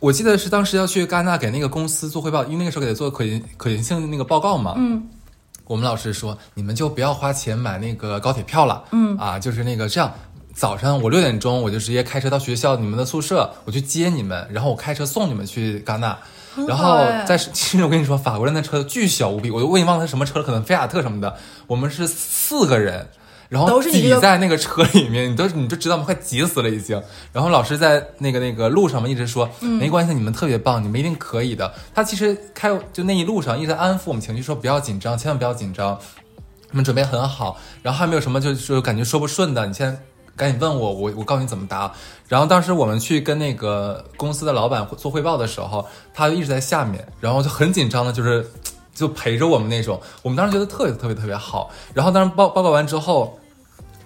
[0.00, 4.74] 我记得是当时要去戛纳给那个公司做汇报，因为那个时候给他做可行可行性的那个报告嘛。
[4.76, 5.02] 嗯，
[5.64, 8.84] 我们老师说，你们就不要花钱买那个高铁票了。
[8.92, 10.12] 嗯，啊，就是那个这样，
[10.54, 16.16] 早上我六点钟我就直接开车到学校你们的宿舍，我去接你们，然后我开车送你们去戛纳。
[16.66, 21.36] 然后在 其实我跟你说，法国人的车巨小无比，我我已经忘了他什么车了，可能菲亚特什么的。
[21.66, 23.06] 我们是四个人。
[23.48, 26.04] 然后挤在那个车里面，你都你就知道吗？
[26.04, 27.02] 快挤死了已经。
[27.32, 31.72] 然后老师在那个那个路上嘛，一直说没关系，你们特别棒，你们一定可以的。
[31.94, 35.98] 他其实开就那一路上一直在安抚我们情绪，说不要紧张，千万不要紧张，
[36.70, 37.58] 你们准备很好。
[37.82, 39.98] 然后还没有什么就是感觉说不顺的，你现在
[40.36, 41.90] 赶紧问我，我我告诉你怎么答。
[42.28, 48.46] 然后当时我们去跟那个公司的老板做汇报的时候，他就一直在下面，然后就很紧张的，就是。
[48.98, 51.70] 就陪着我们那种，我们当时觉得特别特别特别好。
[51.94, 53.38] 然后当时报报告完之后，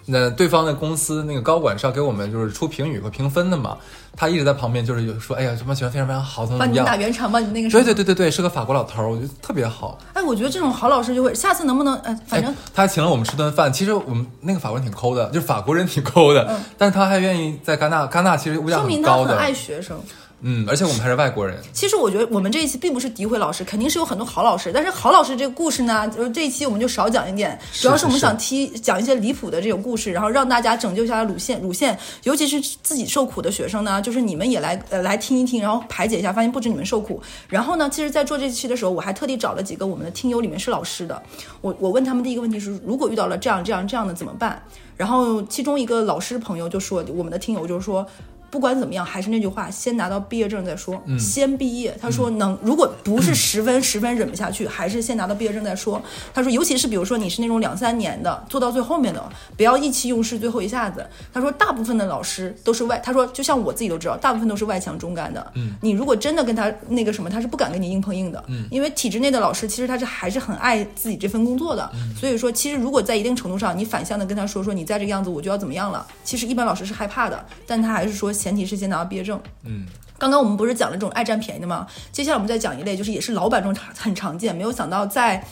[0.04, 3.78] 那对方的公司那个高管是要给我们就是出评语和评分的嘛。
[4.14, 6.84] 他一直在旁边就是有说，哎呀，什么喜欢非常非常好，怎么怎么样？
[6.84, 7.70] 帮你打圆场，帮你那个。
[7.70, 9.96] 对对对对对，是个法国老头儿，我觉得特别好。
[10.12, 13.72] 哎，我觉得这种好老师就会，下次能不能，哎，反正他还请了我们吃顿饭。
[13.72, 19.98] 其实我们那个法国人挺抠的，就是法国人挺抠的，但是他还愿意在戛纳，戛纳其实物价很高的，爱学生。
[20.42, 21.56] 嗯，而且我们还是外国人。
[21.72, 24.72] 其实我觉得我们这一期并不是诋毁老师，肯定是有很多好老师。
[24.74, 37.22] 但是好老师这个故事呢，就是这一期我们就少讲一点，主要是我们想提讲一些离谱的这种故事，然后让大家拯救一下乳腺乳腺，尤其是自己受苦的学生呢，就是你们也来呃来听一听，然后排解一下，发现不止你们受苦。
[37.48, 41.22] 然后呢，其实，在做这期的时候，我还特地找了几个我们的听友里面是老师的，
[41.60, 44.60] 我我问他们第一个问题是，如果遇到了这样这样这样的怎么办？
[44.96, 48.04] 然后其中一个老师朋友就说，我们的听友就是说。
[48.52, 51.96] 不管怎么样，还是那句话，先拿到毕业证再说，先毕业。
[51.98, 56.00] 他说能，如果不是十分十分忍不下去，还是先拿到毕业证再说。
[56.34, 61.02] 他说，尤其是比如说你是那种两三年的，做到最后面的，不要意气用事，最后一下子。
[61.32, 65.50] 他说，大部分的老师都是外，他说就像我自己都知道，大部分都是外强中干的。
[65.54, 68.44] 嗯，你如果真的跟他那个什么，他是不敢跟你硬碰硬的。
[68.48, 71.90] 嗯，因为体制内的老师其实他是还是很爱自己这份工作的。
[71.94, 76.06] 嗯，所以说其实如果在一定程度上，你反向的跟他说说你再这个样子，我就要怎么样了。
[76.22, 79.40] 其实一般老师是害怕的，但他还是说前提是先拿到毕业证。
[79.62, 79.86] 嗯，
[80.18, 81.86] 刚刚我们不是讲了这种爱占便宜的吗？
[82.10, 85.46] 接下来我们再讲一类，就是也是老板中很常见，没有想到在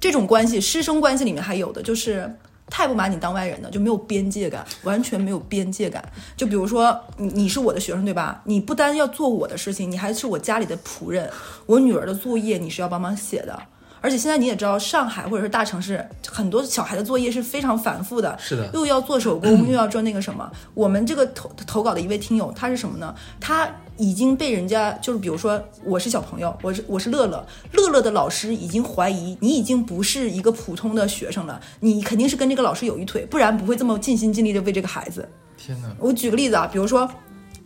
[0.00, 6.04] 这种关系师生关系里面还有的，就是太不把你当外人了，就没有边界感，完全没有边界感。
[6.36, 8.42] 就比如说你你是我的学生对吧？
[8.44, 11.30] 你不单要做我的事情，你还是我家里的仆人，
[11.66, 13.62] 我女儿的作业你是要帮忙写的。
[14.02, 20.50] 而且现在你也知道，上海或者是大城市，很多小孩的作业是非常繁复的，是的，又要做手工， 又要做那个什么。
[20.74, 23.14] 我们这个投投稿的一位听友，他是什么呢？
[23.40, 35.28] 他已经被人家就是，比如说我是小朋友，我是我是乐乐，乐乐的老师已经怀疑你已经不是一个普通的学生了，你肯定是跟这个老师有一腿，不然不会这么尽心尽力的为这个孩子。
[35.56, 35.88] 天哪！
[36.00, 37.08] 我举个例子啊，比如说。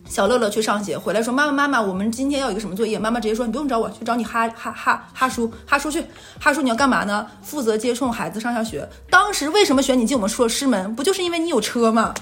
[0.09, 6.03] 小乐乐去上学回来说：“妈妈，妈妈，我们今天要一个什么作业？”妈妈直接说：“你不用找我，去找你哈哈哈哈叔，哈叔去。
[6.39, 7.27] 哈叔你要干嘛呢？
[7.41, 8.87] 负责接送孩子上下学。
[9.09, 10.95] 当时为什么选你进我们硕师门？
[10.95, 12.13] 不就是因为你有车吗？”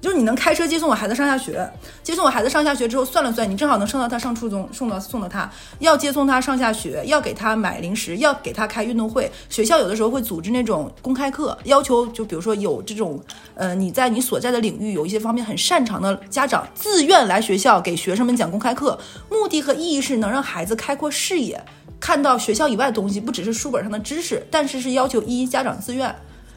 [0.00, 1.68] 就是你能开车接送我孩子上下学，
[2.02, 9.30] 接送我孩子上下学之后，算了算，你正好能送到他上初中，送到送到他要接送他上下学，要给他买零食，要给他开运动会。
[9.48, 13.20] 学校有的时候会组织那种公开课，要求就比如说有这种，
[13.54, 18.96] 呃，你在你所在的领域有一些方面很擅长的家长自愿来学校给学生们讲公开课，
[19.30, 21.60] 目的和意义是能让孩子开阔视野，
[21.98, 26.14] 看到学校以外的东西，不只是书本上的知识，但是是要求一家长自愿。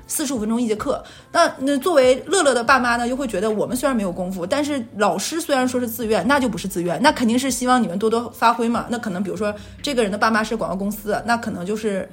[0.10, 8.88] 四十五分钟一节课，那那作为乐乐的爸妈呢，又会觉得我们虽然没有功夫，但是老师虽然说是自愿，那就不是自愿，那肯定是希望你们多多发挥嘛。
[8.90, 12.10] 那可能比如说这个人的爸妈是广告公司，那可能就是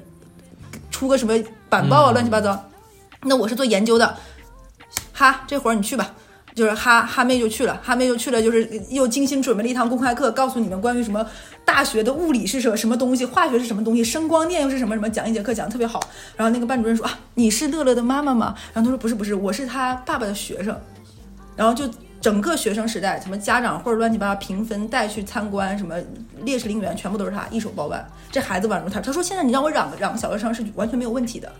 [0.91, 1.33] 出个什么
[1.67, 2.63] 板报啊，乱七八糟。
[3.23, 4.15] 那我是做研究的，
[5.11, 6.13] 哈，这活儿你去吧。
[6.55, 11.23] 就是哈哈妹就去了，哈妹就去了，就是又精心准备了一堂公开课，告诉你们关于什么
[11.67, 15.99] 大学的物理是什么什么东西，化学是什么东西，声光电又是什么什么，讲一节课讲的特别好。
[16.37, 18.55] 然后那个班主任说啊，你是乐乐的妈妈吗？
[18.73, 20.75] 然后他说不是不是，我是他爸爸的学生。
[21.57, 21.83] 然后就
[22.21, 25.95] 整个学生时代，什么家长或者乱七八糟评分带去参观，什么
[26.45, 28.07] 烈士陵园，全部都是他一手包办。
[28.31, 31.51] 这孩子宛如他，他说现在你让我嚷嚷小学生是完全没有问题的。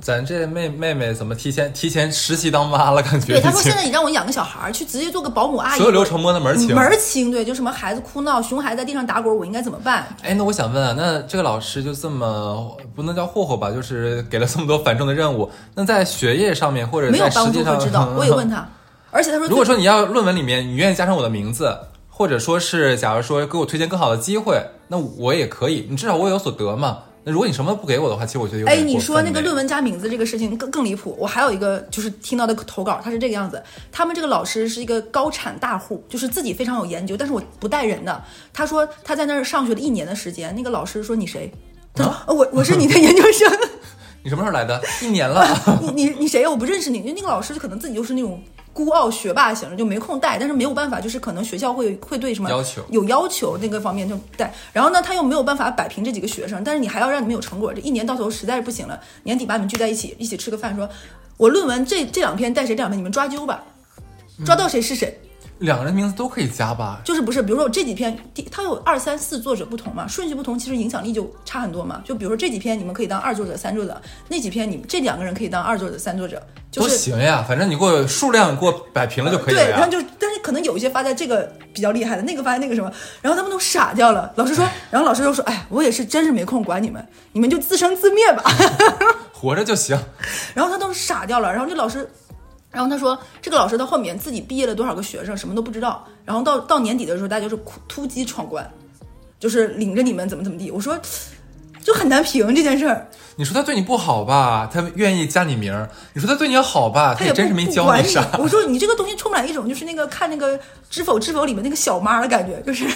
[0.00, 3.02] 咱这妹妹妹怎么提前提前实习当妈了？
[3.02, 6.74] 感觉对他说：“现在你让我养个小孩儿，去直接做个保姆阿姨，所有流程摸得门清。
[6.74, 10.06] 门清，对，就什么孩子哭闹，熊孩子在地上打滚，我应该怎么办？
[10.22, 13.70] 哎，那我想问啊，那这个老师就这么不能叫霍霍吧？
[13.72, 18.08] 就是给了这么多繁重的任务，那在学业上面或者没有帮助会知道？
[18.16, 18.68] 我也问他，
[19.10, 21.76] 而且他说，如果说你要论文里面你愿意加上我的名字，
[22.08, 26.98] 或者说是假如说给我推荐更好的机会，那我也可以，你至少我有所得嘛。”
[27.28, 31.14] 那如果你什么都不给我的话，其实我觉得有点哎，你说那个论文加名字这个事情更更离谱。
[31.18, 33.62] 我还有一个就是听到的投稿，他是这个样子：
[33.92, 38.24] 他们这个老师是一个高产大户，就是自己非常有研究，但是我不带人的。
[38.50, 41.52] 他说他在那儿上学了一年的时间，那个老师说你谁？
[41.92, 43.58] 他说我我是你的研究生。
[44.24, 44.80] 你什么时候来的？
[45.02, 45.46] 一年了。
[45.84, 46.48] 你你你谁呀？
[46.48, 46.96] 我不认识你。
[47.00, 48.42] 因为那个老师就可能自己就是那种。
[48.78, 54.54] 孤傲学霸型的就没空带，但是没有办法，就是可能学校会会对什么要求有要求那个方面就带。
[54.72, 59.00] 然后呢，他又没有办法摆平这几个学生，但是你还要让你们有成果，这一年到头实在是不行了。
[59.24, 60.88] 年底把你们聚在一起，一起吃个饭，说
[61.36, 63.64] 我论文这这两篇带谁这两篇你们抓阄吧，
[64.46, 65.20] 抓到谁是谁。
[65.58, 67.00] 两个人名字都可以加吧？
[67.04, 67.42] 就是不是？
[67.42, 68.16] 比如说我这几篇，
[68.50, 72.00] 它有二三四作者不同嘛，顺序不同，其实影响力就差很多嘛。
[72.04, 76.40] 就比如说这几篇你们可以当二作者、三作者，那几篇你们这两个人可以当二作者、三作者，
[76.72, 77.44] 都行呀。
[77.46, 84.32] 反正你给我数量给我摆平了就可以了对，然后就但是可能有一些发在这个比较厉害的，那个发在那个什么，然后他们都傻掉了。
[84.36, 88.44] 老师说， 然后老师就说，哎，我也是真是没空管你们，你们就自生自灭吧，
[89.32, 89.98] 活着就行。
[90.54, 92.08] 然后他都傻掉了，然后这老师。
[92.70, 96.06] 然后他说，这个老师到后面自己毕业了多少个学生，什么都不知道。
[96.24, 98.70] 然后到到年底的时候，大家就是突击闯关，
[99.40, 100.70] 就是领着你们怎么怎么地。
[100.70, 100.98] 我说，
[101.82, 103.08] 就很难评这件事儿。
[103.36, 104.68] 你说他对你不好吧？
[104.70, 105.88] 他愿意加你名儿。
[106.12, 107.14] 你说他对你好吧？
[107.14, 108.28] 他也真是没教你啥。
[108.38, 110.58] 我说你这个东西充满一种就是那个看那个
[110.90, 112.86] 《知否知否》里面那个小妈的感觉，就是。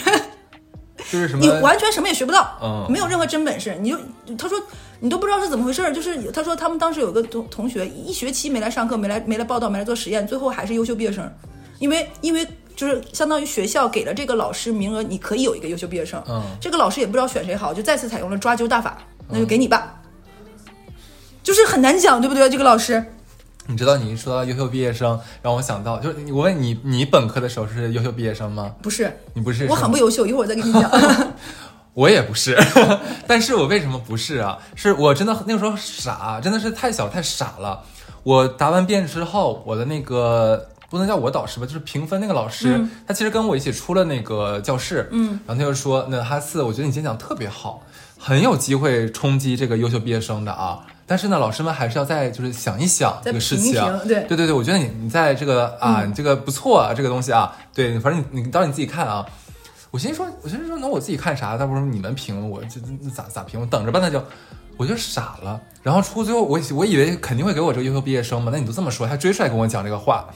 [1.12, 1.44] 就是什么？
[1.44, 3.77] 你完全什么也学不到，嗯，没有任何真本事。
[3.79, 3.98] 你就
[4.38, 4.59] 他说
[4.98, 5.92] 你都不知道是怎么回事儿。
[5.92, 11.31] 就是他说他们当时有个同同学一学期没来上课，没来没来报道，没来做实验，最后还是优秀毕业生。
[11.79, 16.22] 因为因为就是相当于学校给了这个老师名额，你可以有一个优秀毕业生。
[16.27, 18.96] 嗯，这个老师也不知道选谁好，就再次采用了抓阄大法，
[19.29, 20.01] 那就给你吧。
[21.42, 22.48] 就是很难讲，对不对？
[22.48, 23.05] 这个老师。
[23.66, 28.75] 你知道，你一说到优秀毕业生，让我想到，就是我问你，你本科的时候是优秀毕业生吗？
[28.83, 30.90] 不是，你不是，我很不优秀，一会儿再跟你讲。
[31.94, 32.59] 我也不是，
[33.29, 34.59] 但是我为什么不是啊？
[34.75, 37.83] 是我真的那个时候傻，真的是太小太傻了。
[38.22, 47.83] 我答完辩之后，我的那个不能叫我导师吧，就是评分那个老师，他其实跟我一起出了那个教室，嗯，然后他就说，那哈斯，我觉得你今天讲特别好，
[48.18, 50.81] 很有机会冲击这个优秀毕业生的啊。
[51.12, 53.75] 但是呢，老师们还是要再就是想一想这个事情，
[54.09, 59.27] 对对对对，我觉得你你在这个啊，你这个不错啊，这个东西啊，对，反正你你到时候你自己看啊。
[59.90, 61.59] 我心说，我心说，那我自己看啥？
[61.59, 63.61] 他不说你们评，我这咋咋评？
[63.61, 64.25] 我等着吧，那就，
[64.79, 65.61] 我就傻了。
[65.83, 68.51] 然后出最后，我我以为肯定会给我这个优秀毕业生嘛。
[68.51, 70.27] 那你都这么说，还追出来跟我讲这个话，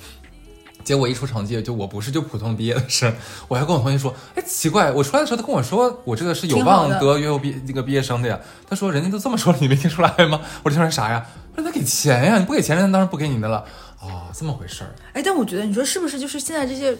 [0.86, 3.12] 结果一出成绩，就我不是就普通毕业的生。
[3.48, 8.38] 我还跟我同学说，哎，奇怪，我出来的时候他跟我说，我这个是有望得优秀毕那个毕业生的呀。
[8.70, 10.40] 他说，人家都这么说了，你没听出来吗？
[10.62, 11.26] 我说听说啥呀？
[11.56, 13.64] 说他给钱呀，你不给钱，人家当然不给你的了。
[14.00, 14.94] 哦，这么回事儿。
[15.12, 16.20] 哎，但我觉得，你说是不是？
[16.20, 16.96] 就是现在这些。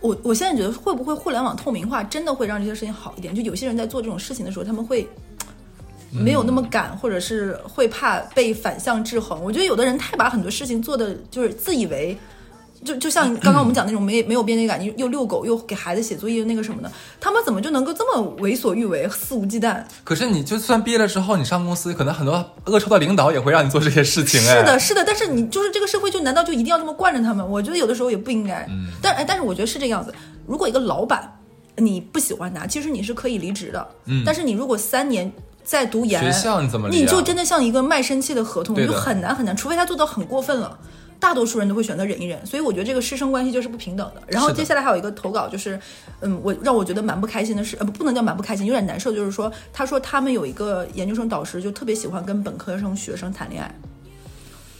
[0.00, 3.34] 我我现在觉得会不会互联网透明化真的会让这些事情好一点？
[3.34, 5.08] 就有些人在做这种事情的时候，他们会
[6.10, 9.42] 没有那么敢，或者是会怕被反向制衡。
[9.42, 12.16] 我觉得有的人太把很多事情做的就是自以为。
[12.84, 19.82] 就就像刚刚我们 讲那种没没有边界感，又又遛狗又给孩子写作业那个什么的，他们怎么就能够这么为所欲为、肆无忌惮？
[20.04, 24.40] 可是你就算毕业了之后，你上公司，可能很多恶臭的领导也会让你做这些事情。
[24.40, 27.48] 是的，是的，但是你就是这个社会，就难道就一定要这么惯着他们？
[27.48, 28.66] 我觉得有的时候也不应该。
[28.68, 28.88] 嗯。
[29.00, 30.14] 但哎，但是我觉得是这个样子。
[30.46, 31.40] 如果一个老板
[31.76, 33.88] 你不喜欢他，其实你是可以离职的。
[34.06, 34.22] 嗯。
[34.26, 35.32] 但是你如果三年
[35.64, 36.88] 在读研，学校你怎么？
[36.90, 40.78] 你就真的像一个卖身契的合同，就很难很难，除非他做到很过分了。
[41.18, 44.22] 大多数人都会选择忍一忍，所以我觉得这个师生关系就是不平等的。
[44.26, 45.78] 然后接下来还有一个投稿，就是，
[46.20, 53.74] 嗯，我让我觉得蛮不开心的是，呃，不，不能叫蛮不开心，有点难受，就是说，他说他们有一个研究生导师就特别喜欢跟本科生学生谈恋爱，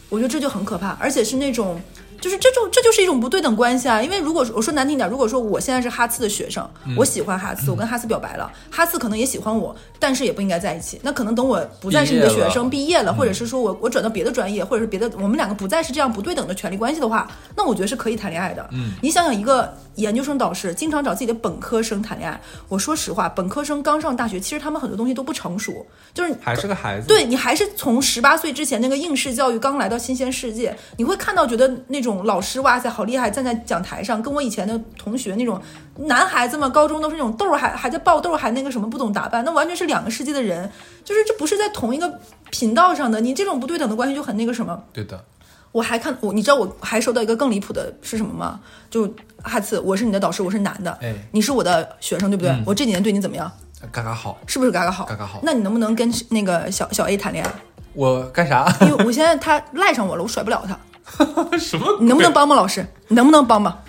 [0.09, 1.81] 我觉得这就很可怕，而且是那种。
[2.21, 4.03] 就是这种，这就是一种不对等关系啊！
[4.03, 11.01] 因为如果我说难听点，如果说我现在是哈茨的学生，我喜欢哈茨，我跟哈茨表白了，哈茨可能也喜欢我，但是也不应该在一起。
[11.03, 18.67] 那可能等我不再是你的学生，毕业了，或者是说我我转到别的专业，或者是别的，我们两个不再是这样不对等的权利关系的话，那我觉得是可以谈恋爱的。
[18.73, 27.07] 嗯，你想想，一个研究生导师经常找自己的本科生谈恋爱，我说实话，本科生刚上大学，其实他们很多东西都不成熟，就是还是个孩子。
[27.07, 32.89] 对你还是从十八岁之前那个应试教育刚来到新鲜世界，你会看到觉得那种老师哇塞。
[32.89, 33.29] 好厉害！
[33.29, 35.61] 站在讲台上，跟我以前的同学那种
[35.97, 40.71] 男孩子嘛，高中都是那种痘儿，还还在爆痘，还那个什么不懂打扮，那完全是两个世界的人，
[41.03, 43.21] 就是这不是在同一个频道上的。
[43.21, 44.81] 你这种不对等的关系就很那个什么。
[44.93, 45.25] 对的。
[45.73, 48.61] 我还看我，你知道我还收到一个更离谱的是什么吗？
[48.89, 49.13] 就
[49.43, 52.57] 哈次，我是你的导师，我是男的，哎，你是我的学生，对不对？
[52.65, 53.51] 我这几年对你怎么样？
[53.91, 55.05] 嘎嘎好，是不是嘎嘎好？
[55.07, 55.41] 嘎嘎好。
[55.43, 57.51] 那你能不能跟那个小小 A 谈恋爱？
[57.93, 58.73] 我干啥？
[58.83, 60.79] 因为我现在他赖上我了，我甩不了他。
[61.59, 61.97] 什么？
[62.01, 62.87] 你能不能帮帮老师？
[63.09, 63.83] 你能不能帮帮？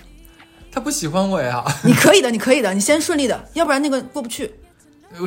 [0.71, 1.63] 他不喜欢我呀。
[1.83, 4.53] 你可以的，你可以的，你先顺利的，要不然那个过不去。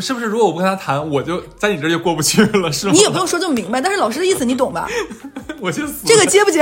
[0.00, 0.26] 是不是？
[0.26, 2.92] 如果我不跟他谈，我就在你这就过不去了，是吗？
[2.92, 4.86] 你也不用说这么明白，但是老师的意思你懂吧？
[5.60, 6.06] 我就死。
[6.06, 6.60] 这个接不接？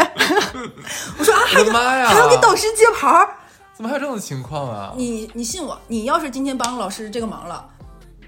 [1.18, 3.28] 我说啊，我的妈呀，还要给导师接盘儿？
[3.74, 4.92] 怎么还有这种情况啊？
[4.96, 7.66] 你你信我，你要是今天帮老师这个忙了，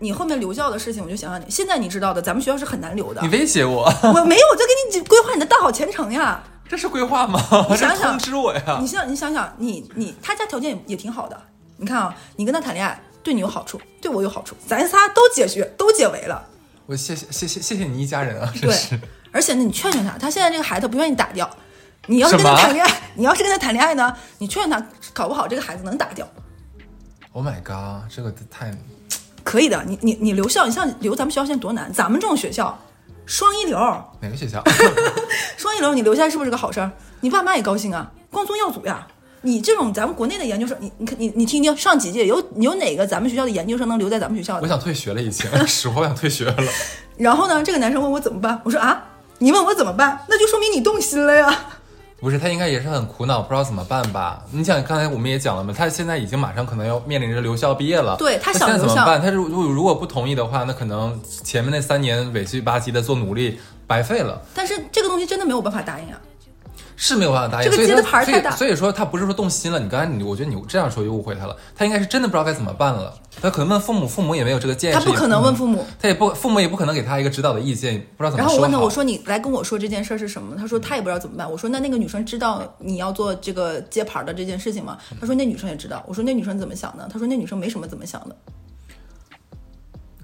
[0.00, 1.44] 你后面留校的事情，我就想想你。
[1.48, 3.22] 现在你知道的，咱们学校是很难留的。
[3.22, 3.84] 你威胁我？
[4.02, 6.42] 我没有，我在给你规划你的大好前程呀。
[6.68, 7.40] 这是规划吗？
[7.70, 8.78] 你想想，通知我呀！
[8.80, 11.40] 你想，你想想，你你他家条件也也挺好的。
[11.78, 16.44] 你看啊，你跟他谈恋爱，对你有好处，对我有好处，咱仨都解决，都解围了。
[16.86, 18.52] 我谢谢谢谢谢谢你一家人啊！
[18.60, 18.74] 对，
[19.32, 21.48] 而且呢，你劝劝他，他现在这个孩子不愿意打掉。
[22.06, 26.26] 你要是跟他谈恋爱，你要是跟他谈恋爱呢，你劝劝他，搞不好这个孩子能打掉。
[27.32, 28.72] Oh my god，这个太
[29.44, 29.84] 可以的。
[29.86, 32.78] 你你你留校，你像留咱们学校现在多难，咱们这种学校。
[33.28, 33.78] 双一流，
[34.20, 34.64] 哪个学校？
[35.58, 36.90] 双一流，你留下是不是个好事儿？
[37.20, 39.06] 你爸妈也高兴啊，光宗耀祖呀。
[39.42, 44.62] 你这种咱们国内的研究生，你你看你你听听，上几届有有哪个咱们学校的研究生能留在咱们学校的？
[44.62, 46.56] 我想退学了，已经， 实话，我想退学了。
[47.18, 49.04] 然后呢，这个男生问我怎么办，我说啊，
[49.38, 51.66] 你问我怎么办，那就说明你动心了呀。
[52.20, 54.42] 不是他应该也是很苦恼，不知道怎么办吧？
[54.50, 58.16] 你想刚才我们也讲了嘛，他现在已经马上可能要面临着留校毕业了。
[58.16, 59.22] 对他想怎么办？
[59.22, 64.42] 他如如如果不同意的话，那可能前面那三年委屈吧唧的做努力白费了。
[64.52, 66.18] 但是这个东西真的没有办法答应啊。
[67.00, 69.78] 是没有办法答应，这个接的牌太大，所以说他不是说动心了。
[69.78, 71.56] 你刚才你，我觉得你这样说就误会他了。
[71.76, 73.14] 他应该是真的不知道该怎么办了。
[73.40, 74.94] 他可能问父母，父母也没有这个建议。
[74.94, 78.46] 他不可能问父母，他也不，父母也不可能给他一个指导的意见，不知道怎么说。
[78.46, 80.56] 然后我问他，我说你来跟我说这件事是什么？
[80.56, 81.48] 他说他也不知道怎么办。
[81.48, 84.98] 我说那那个女生知道你要做这个接盘的这件事情吗？
[85.20, 86.04] 他说那女生也知道。
[86.08, 87.08] 我说那女生怎么想的？
[87.12, 88.34] 他说那女生没什么怎么想的。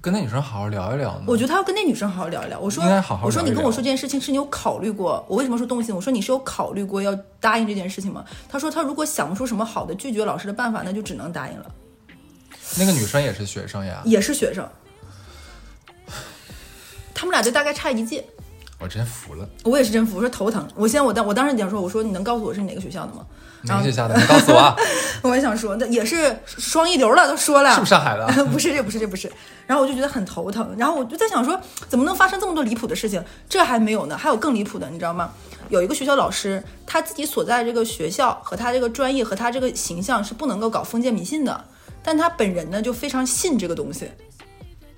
[0.05, 1.23] 跟那女生好好聊一聊呢？
[1.25, 2.59] 我觉得他要跟那女生好好聊一聊。
[2.59, 5.25] 我说应该好好我说你跟我说这件事情是你有考虑过？
[5.27, 5.95] 我为什么说动心？
[5.95, 8.23] 我说你是有考虑过要答应这件事情吗？
[8.47, 11.65] 他说他如果想不出什么好的拒绝老师的办法，那就只能答应了。
[12.77, 14.69] 那个女生也是学生呀，也是学生，
[17.11, 18.23] 他们俩就大概差一届。
[18.79, 19.47] 我真服了。
[19.63, 20.67] 我也是真服，我说头疼。
[20.75, 23.25] 我现在我当我当时想说，我说你能告诉我是哪个学校的吗？
[23.63, 24.15] 哪个学校的？
[24.15, 24.75] 你告诉我啊，
[25.23, 28.27] 我也想说，那也是双一流了，都说了，是不是上海的？
[28.45, 29.31] 不是，这不是，这不是。
[29.65, 33.23] 然后我就觉得很头疼，然后我就在想说，怎么能发生这么多离谱的事情？
[33.49, 35.31] 这还没有呢，还有更离谱的，你知道吗？
[35.69, 41.65] 有一个学校老师，他自己所在这个学校和他这个专业和他这个形象是不能够搞封建迷信的，
[42.03, 44.11] 但他本人呢就非常信这个东西。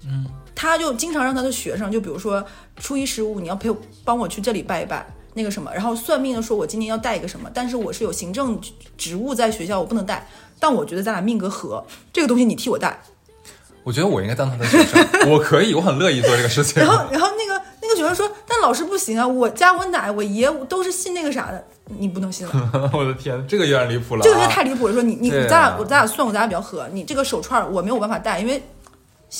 [0.03, 0.25] 嗯，
[0.59, 2.43] 他就经常让他的学生，就比如说
[2.77, 5.05] 初一十五，你要陪我帮我去这里拜一拜。
[5.35, 8.59] 那个什么，然后算命的说，我今年要带一个什么，但是我是有行政
[8.97, 10.27] 职务在学校，我不能带。
[10.59, 12.99] 但我觉得咱俩命格合，这个东西你替我带。
[13.85, 14.99] 我觉得我应该当他的学生，
[15.29, 16.81] 我可以，我很乐意做这个事情。
[16.81, 22.71] 然后，然后那个那个学生说，但老师不行啊，我家我奶我爷都是信那个啥的，你不能信了。
[22.91, 24.93] 我的天，这个有点离谱了、啊，这个就太离谱了。
[24.93, 28.59] 说你你咱俩我咱俩算过，咱俩比较合，你这个手串我没有办法戴，因为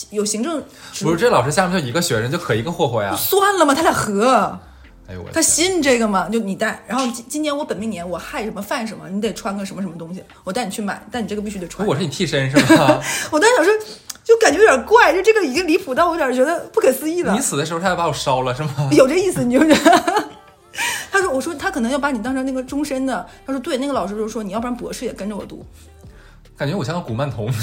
[0.09, 3.15] 有行政职务不是这老师下面就一个学生就可一个霍霍呀？
[3.15, 4.59] 算了嘛，他俩合。
[5.09, 6.27] 哎呦我他，信这个吗？
[6.29, 11.87] 就你带，然后今今年我本命年我害什么犯什么，你得穿个什么什么东西，我带你去买，但你这个必须得穿。
[11.87, 13.01] 我是你替身是吧？
[13.31, 13.73] 我当时想说，
[14.25, 17.39] 就感觉有点怪，就这个已经离谱到我有点觉得不可思议了你。
[17.39, 18.89] 死的时候他要把我烧了是吗？
[18.91, 19.73] 有这意思，你就是。
[21.09, 25.65] 他说：“我说他可能要把你当成那个终身的。”他说：“对，那个老师就说你要不然博士也跟着我读。
[26.57, 27.47] 感觉我像个古曼童。”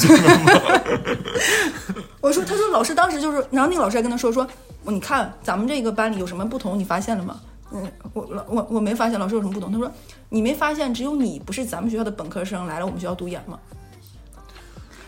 [2.20, 4.46] 我说：“他说老师当时就是，然后那个老师还跟他说说，
[4.84, 7.40] 你看咱们这个班里有什么不同，你发现了吗？”
[7.72, 9.72] 嗯，我我我没发现老师有什么不同。
[9.72, 9.90] 他说
[10.30, 13.58] ：“你没发现只有你不是咱们学校的本科生来了我们学校读研吗？”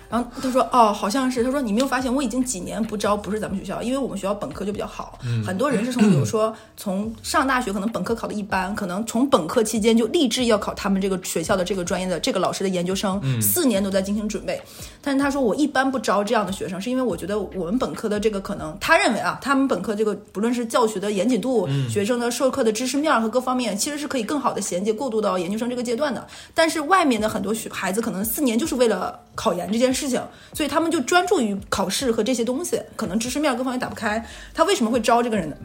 [0.09, 14.61] 然后他说：“哦，好像是。”他说：“你没有发现我已经几年不招不是咱们学校，因为我们学校本科就比较好，很多人是从比如说从上大学可能本科考的一般，可能从本科期间就立志要考他们这个学校的这个专业的这个老师的研究生，四年都在进行准备。
[15.01, 26.27] 但是他说我一般不招这样的学生，是因为我觉得我们本科的这个可能，他认为啊，他们本科这个不论是教学的严谨度，学生的授课的知识面儿和各方面，其实是可以更好的衔接过渡到研究生这个阶段的。
[26.55, 30.21] 但是外面的很多学孩子可能四年就是为了考研这件事情，
[30.53, 34.23] 所以他们就专注于考试和这些东西，可能知识面各方面打不开。
[34.53, 35.57] 他为什么会招这个人呢？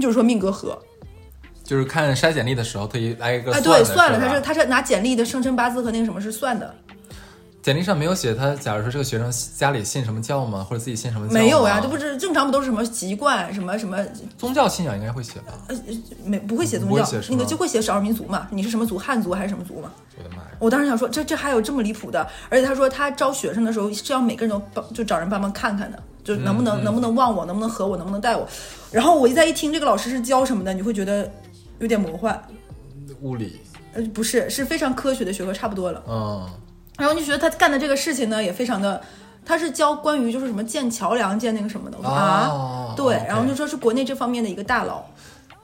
[0.00, 0.76] 就是说命格合，
[1.62, 6.74] 就是看筛简历的时候特意来一个哎，对，算了，他是他是拿简历的生辰八字和那个什么是算的，
[7.64, 10.62] 简历上没有写他，假如说这个学生家里信什么教吗？
[10.68, 11.32] 或者自己信什么教？
[11.32, 14.04] 没有呀，这不是正常不都是什么籍贯什么什么
[14.36, 15.54] 宗教信仰应该会写吧？
[15.68, 15.76] 呃
[16.26, 19.90] 没不会写宗教那个就会写少数民族嘛，你是什么族，汉族还是什么族嘛？
[20.18, 20.50] 我的妈呀！
[20.58, 22.28] 我当时想说，这这还有这么离谱的？
[22.50, 28.46] 而且他说他招学生的时候是要每个人都帮，就找人帮忙看看的，就能不能、嗯能不能忘我，能不能和我，能不能带我。
[28.90, 31.32] 然后我一再一听这个老师是教什么的，你会觉得
[31.78, 32.38] 有点魔幻，
[33.22, 33.58] 物理，
[33.94, 36.02] 呃，不是，是非常科学的学科，差不多了。
[36.06, 36.46] 嗯，
[36.96, 39.00] 然后就觉得他干的这个事情呢，也非常的，
[39.44, 41.96] 他是教关于就是什么建桥梁、建那个什么的。
[41.98, 45.04] 我说、啊，哦对然后就说是国内这方面的一个大佬。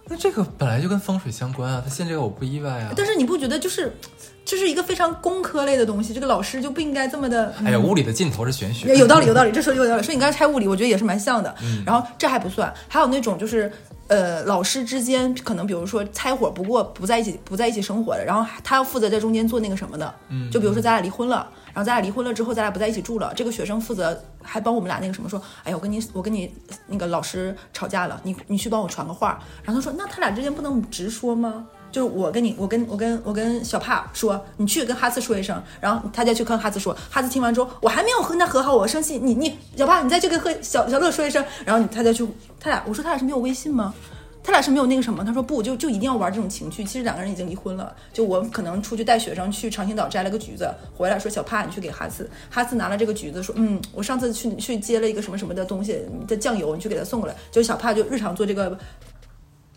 [0.06, 2.92] 那这个本来就跟风水相关啊，他信这个我不意外啊。
[2.96, 3.96] 但是你不觉得就是，
[4.44, 7.54] 这是一个非常工科类的东西，这个老师就不应该这么的。
[7.64, 10.02] 哎呀，物理的尽头是玄学，有道理，有道理，这说有道理。
[10.02, 11.54] 说你刚才拆物理，我觉得也是蛮像的。
[11.62, 13.70] 嗯然后这还不算，还有那种就是，
[14.08, 20.12] 呃，老师之间可能比如说拆伙，不过不在一起，不在一起生活的，然后他要负责在中间做那个什么的。
[20.30, 26.52] 嗯就比如说咱俩离婚了，然后咱俩离婚了之后，咱俩不在一起住了，这个学生负责还帮我们俩那个什么说，哎呀，我跟你我跟你
[26.88, 29.40] 那个老师吵架了，你你去帮我传个话。
[29.62, 31.66] 然后他说，那他俩之间不能直说吗？
[31.90, 42.26] 就是我跟你，我跟我跟我跟小帕说，你去跟哈斯说一声，然后他再去跟哈斯说，哈斯听完之后，我还没有和他和好，我生气，你你小帕，你再去跟和小小乐说一声，然后你他再去，
[42.58, 43.94] 他俩我说他俩是没有微信吗？
[44.42, 46.82] 他俩是没有那个什么，他说不，就就一定要玩这种情趣。
[46.82, 47.94] 其实两个人已经离婚了。
[48.10, 50.66] 就我可能出去带学生去长兴岛摘了个橘子，
[50.96, 57.36] 回来说小帕你去给哈斯，哈斯拿了这个橘子说，嗯，我上次去去接了一个什么什么的东西的酱油，你去给他送过来。
[57.52, 58.76] 就小帕就日常做这个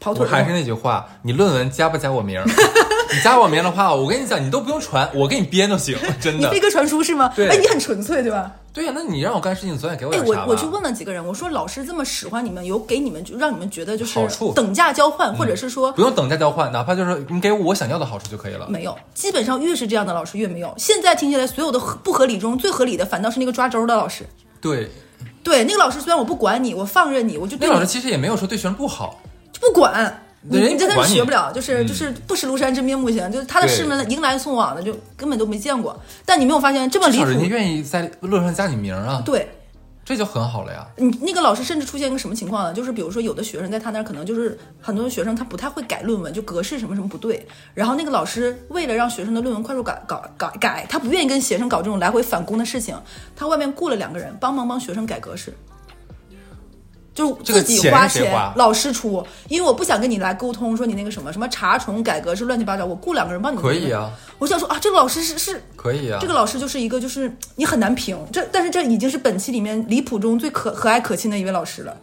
[0.03, 2.43] 跑腿我还是那句话，你论文加不加我名儿？
[3.13, 6.59] 你加我名的话，我跟你讲，你都不用传，我给你编都行，真的你飞。
[6.59, 7.31] 鸽传书是吗？
[7.35, 8.51] 对哎，你很纯粹对吧？
[8.73, 10.45] 对呀、那你让我干事情，总得给我哎，点啥吧？
[10.47, 18.67] 我我去问了几个人，我说老师这么使唤你们，有给你们就让你们觉得就是好处嗯等价交换，或者是说不用等价交换，哪怕就是你给我我想要的好处就可以了。
[18.67, 20.73] 没有，基本上越是这样的老师越没有。
[20.77, 24.25] 现在听起来，所有的不合理中最合理的，反倒是那个抓周的老师。
[24.59, 24.89] 对，
[25.43, 29.32] 对，那个老师虽然我不管你，我放任你，我就对你那老师其实也没有说对学生不好，就
[29.65, 30.19] 不管。
[30.45, 35.97] 你你真的是学不了，就是嗯就是不识庐山真面目行，就是他的对师门迎来送往的，就根本都没见过。
[36.25, 37.45] 但你没有发现这么离至少人家？
[37.45, 39.21] 愿意在论文上加你名儿啊。
[39.25, 39.47] 对，
[40.03, 40.85] 这就很好了呀。
[40.97, 42.73] 你那个老师甚至出现一个什么情况呢？
[42.73, 52.93] 就是比如说有的学生在他那儿可能就是很多学生他不太会改论文，就格式什么什么不对，然后那个老师为了让学生的论文快速改搞改改，他不愿意跟学生搞这种来回返工的事情，
[53.33, 55.55] 他外面雇了两个人帮忙帮学生改格式。
[57.13, 63.59] 就自己花钱，老师出，因为我不想跟你来沟通，说你那个什么什么查重改革是乱七八糟，我雇两个人帮你。
[63.59, 71.95] 可以啊，我想说啊，这个老师是是，可以啊，这个老师就是一个就是你很难评，这但是这已经是本期里面离谱中最可和蔼可亲的一位老师了。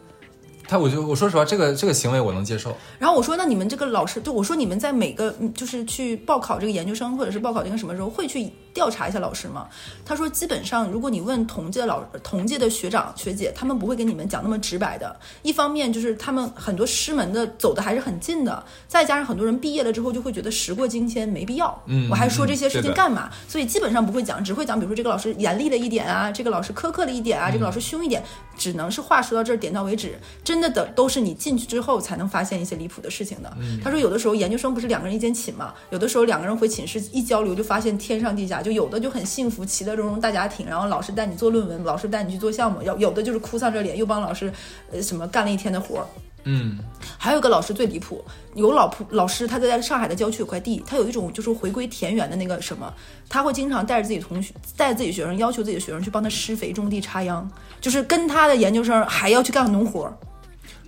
[0.68, 2.76] 他，我就我说实话，这个这个行为我能接受。
[2.96, 9.68] 然后我说，那你们这个老师，就我说你们在每个就是去报考这个研究生，或者是报考这个什么时候会去调查一下老师嘛？
[10.04, 15.14] 他说，基本上如果你问同届老同届的学长学姐，他们不会跟你们讲那么直白的。
[15.42, 21.82] 一方面就是他们很多师门的走的还是很近的，再加上很多人毕业了之后就会觉得时过境迁，没必要。
[21.86, 23.28] 嗯，我还说这些事情干嘛？
[23.48, 28.22] 所以基本上不会讲，只会讲，比如说这个老师严厉了一点啊，这个老师苛刻了一点啊，这个老师凶一点，
[28.56, 30.16] 只能是话说到这儿，点到为止。
[30.44, 30.60] 真。
[30.60, 33.50] 的的都是你进去之后才能发现一些离谱的事情的。
[33.82, 38.59] 他说，有的时候研究生不是两个人一间寝嘛，有的时候两个人回寝室一交流，就发现天上地下。
[38.62, 44.52] 就有的就很幸福，其乐融融大家庭，然后老师带你做论文，老师带你去做项目；要有的就是哭丧着脸，又帮老师
[44.92, 46.06] 呃什么干了一天的活儿。
[46.44, 46.78] 嗯，
[47.18, 52.90] 还有个老师最离谱，有老婆老师他在在上海的郊区有块地，他有一种就是回归田园的那个什么，
[53.28, 57.46] 他会经常带着自己同学，带着自己学生，要求自己的学生去帮他施肥、种地、插秧，
[57.78, 60.16] 就是跟他的研究生还要去干农活儿。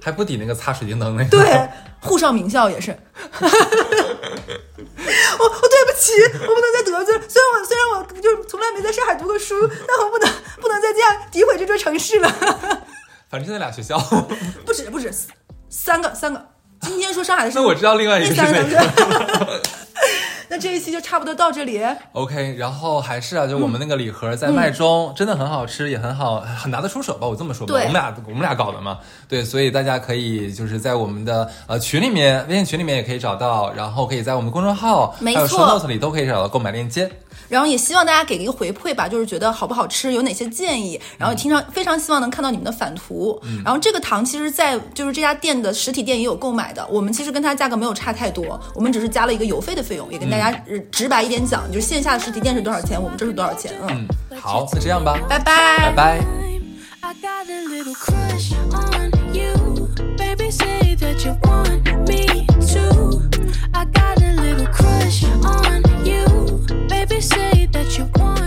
[0.00, 1.30] 还不抵那个擦水晶灯那个。
[1.30, 1.68] 对，
[2.00, 2.90] 沪上名校也是。
[5.38, 6.12] 我我对不起，
[6.46, 7.20] 我不能再得罪。
[7.28, 9.54] 虽然我虽然我就从来没在上海读过书，
[9.86, 10.28] 但我不能
[10.60, 12.28] 不能再这样诋毁这座城市了。
[13.28, 13.98] 反正就那俩学校。
[14.64, 15.12] 不止不止，
[15.68, 16.48] 三个三个。
[16.80, 19.62] 今天说上海的事，那我知道另外一个是哪个。
[20.52, 21.80] 那这一期就差不多到这里。
[22.12, 27.26] OK，然后还是啊，就我们那个礼盒在卖中，真的很好吃，也很好，很拿得出手吧？
[27.26, 28.98] 我这么说吧，我们俩我们俩搞的嘛。
[29.26, 37.10] 对，所以大家可以就是在我们的呃群里面，微信群里面也可以找到，然后可以在我们公众号还有 show note 里都可以找到购买链接。
[37.52, 43.38] 然后也希望大家给一个回馈吧就是觉得好不好吃有哪些建议然后也听常非常希望能看到你们的返图。
[43.62, 50.50] 然后这个糖其实在就是这家店的实体店也有购买的我们其实跟它价格没有差太多我们只是加了一个邮费的费用也跟大家
[50.90, 54.08] 直白一点讲就是线下的实体店是多少钱我们这是多少钱嗯
[54.40, 55.18] 好就这样吧。
[55.28, 55.78] 拜拜。
[55.78, 56.52] 拜拜。
[57.04, 59.88] I got a little crush on you.
[60.16, 63.22] Baby say that you want me too.
[63.74, 66.81] I got a little crush on you.
[67.22, 68.41] say that you want